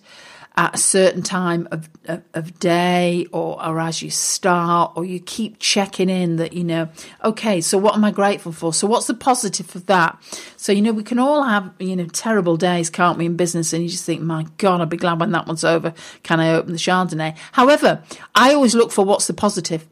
at 0.58 0.76
a 0.76 0.78
certain 0.78 1.22
time 1.22 1.66
of, 1.72 1.90
of, 2.06 2.22
of, 2.34 2.60
day 2.60 3.26
or, 3.32 3.64
or 3.66 3.80
as 3.80 4.02
you 4.02 4.10
start 4.10 4.92
or 4.96 5.06
you 5.06 5.18
keep 5.18 5.58
checking 5.60 6.10
in 6.10 6.36
that 6.36 6.52
you 6.52 6.64
know 6.64 6.90
okay 7.24 7.62
so 7.62 7.78
what 7.78 7.96
am 7.96 8.04
i 8.04 8.12
grateful 8.12 8.52
for? 8.52 8.74
So 8.74 8.86
what's 8.86 9.08
the 9.08 9.14
positive 9.14 9.74
of 9.76 9.86
that? 9.86 10.22
So 10.58 10.74
you 10.74 10.82
know 10.82 10.92
we 10.92 11.04
can 11.04 11.20
all 11.20 11.44
have 11.44 11.72
you 11.80 11.96
know 11.96 12.06
terrible 12.08 12.58
days 12.58 12.90
can't 12.90 13.18
we 13.18 13.26
in 13.26 13.38
business? 13.38 13.72
And 13.72 13.84
you 13.84 13.90
just 13.90 14.06
think 14.06 14.22
my 14.22 14.46
god 14.58 14.82
i'll 14.82 14.88
be 14.88 14.98
glad 14.98 15.20
when 15.20 15.32
that 15.32 15.48
one's 15.48 15.64
over. 15.64 15.94
Can 16.24 16.40
i 16.40 16.52
open 16.52 16.74
the 16.74 16.78
chardonnay? 16.78 17.38
However 17.54 18.04
i 18.36 18.54
always 18.54 18.76
look 18.76 18.92
for 18.92 19.06
what's 19.06 19.28
the 19.28 19.34
positive 19.34 19.88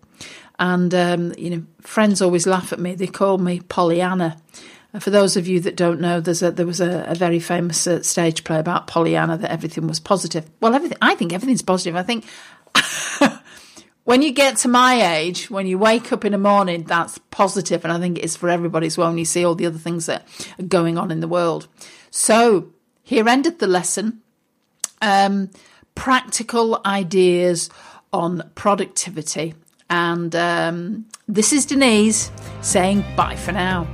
and, 0.60 0.94
um, 0.94 1.34
you 1.38 1.50
know, 1.50 1.64
friends 1.80 2.22
always 2.22 2.46
laugh 2.46 2.74
at 2.74 2.80
me. 2.80 2.94
They 2.94 3.08
call 3.08 3.38
me 3.38 3.62
Pollyanna. 3.62 4.38
For 5.00 5.10
those 5.10 5.38
of 5.38 5.48
you 5.48 5.62
that 5.62 5.78
don't 5.78 6.02
know, 6.02 6.18
a, 6.18 6.52
there 6.52 6.66
was 6.66 6.82
a, 6.82 7.06
a 7.08 7.16
very 7.16 7.40
famous 7.40 7.88
uh, 7.88 8.04
stage 8.04 8.44
play 8.44 8.60
about 8.60 8.88
Pollyanna 8.88 9.38
that 9.38 9.52
everything 9.52 9.88
was 9.88 10.00
positive. 10.00 10.50
Well, 10.60 10.76
everything, 10.76 10.98
I 11.02 11.16
think 11.16 11.32
everything's 11.32 11.62
positive. 11.62 11.96
I 11.96 12.04
think 12.04 12.26
when 14.04 14.22
you 14.22 14.34
get 14.34 14.58
to 14.58 14.68
my 14.68 15.16
age, 15.16 15.50
when 15.50 15.66
you 15.66 15.78
wake 15.78 16.12
up 16.12 16.26
in 16.26 16.34
the 16.34 16.38
morning, 16.38 16.84
that's 16.84 17.20
positive, 17.32 17.86
and 17.86 17.94
I 17.94 18.00
think 18.00 18.18
it 18.18 18.26
is 18.26 18.36
for 18.36 18.50
everybody 18.50 18.88
as 18.88 18.98
well. 18.98 19.10
When 19.10 19.18
you 19.18 19.26
see 19.26 19.46
all 19.46 19.56
the 19.56 19.68
other 19.68 19.78
things 19.78 20.08
that 20.08 20.28
are 20.60 20.64
going 20.64 20.98
on 20.98 21.12
in 21.12 21.22
the 21.22 21.28
world, 21.28 21.68
so 22.12 22.74
here 23.04 23.30
ended 23.30 23.60
the 23.60 23.68
lesson. 23.68 24.22
Um, 25.02 25.52
practical 25.96 26.82
ideas 26.86 27.70
on 28.12 28.52
productivity 28.56 29.54
and 29.90 30.36
um, 30.36 31.06
this 31.28 31.54
is 31.54 31.66
Denise 31.66 32.32
saying 32.62 33.04
bye 33.16 33.36
for 33.36 33.52
now. 33.52 33.88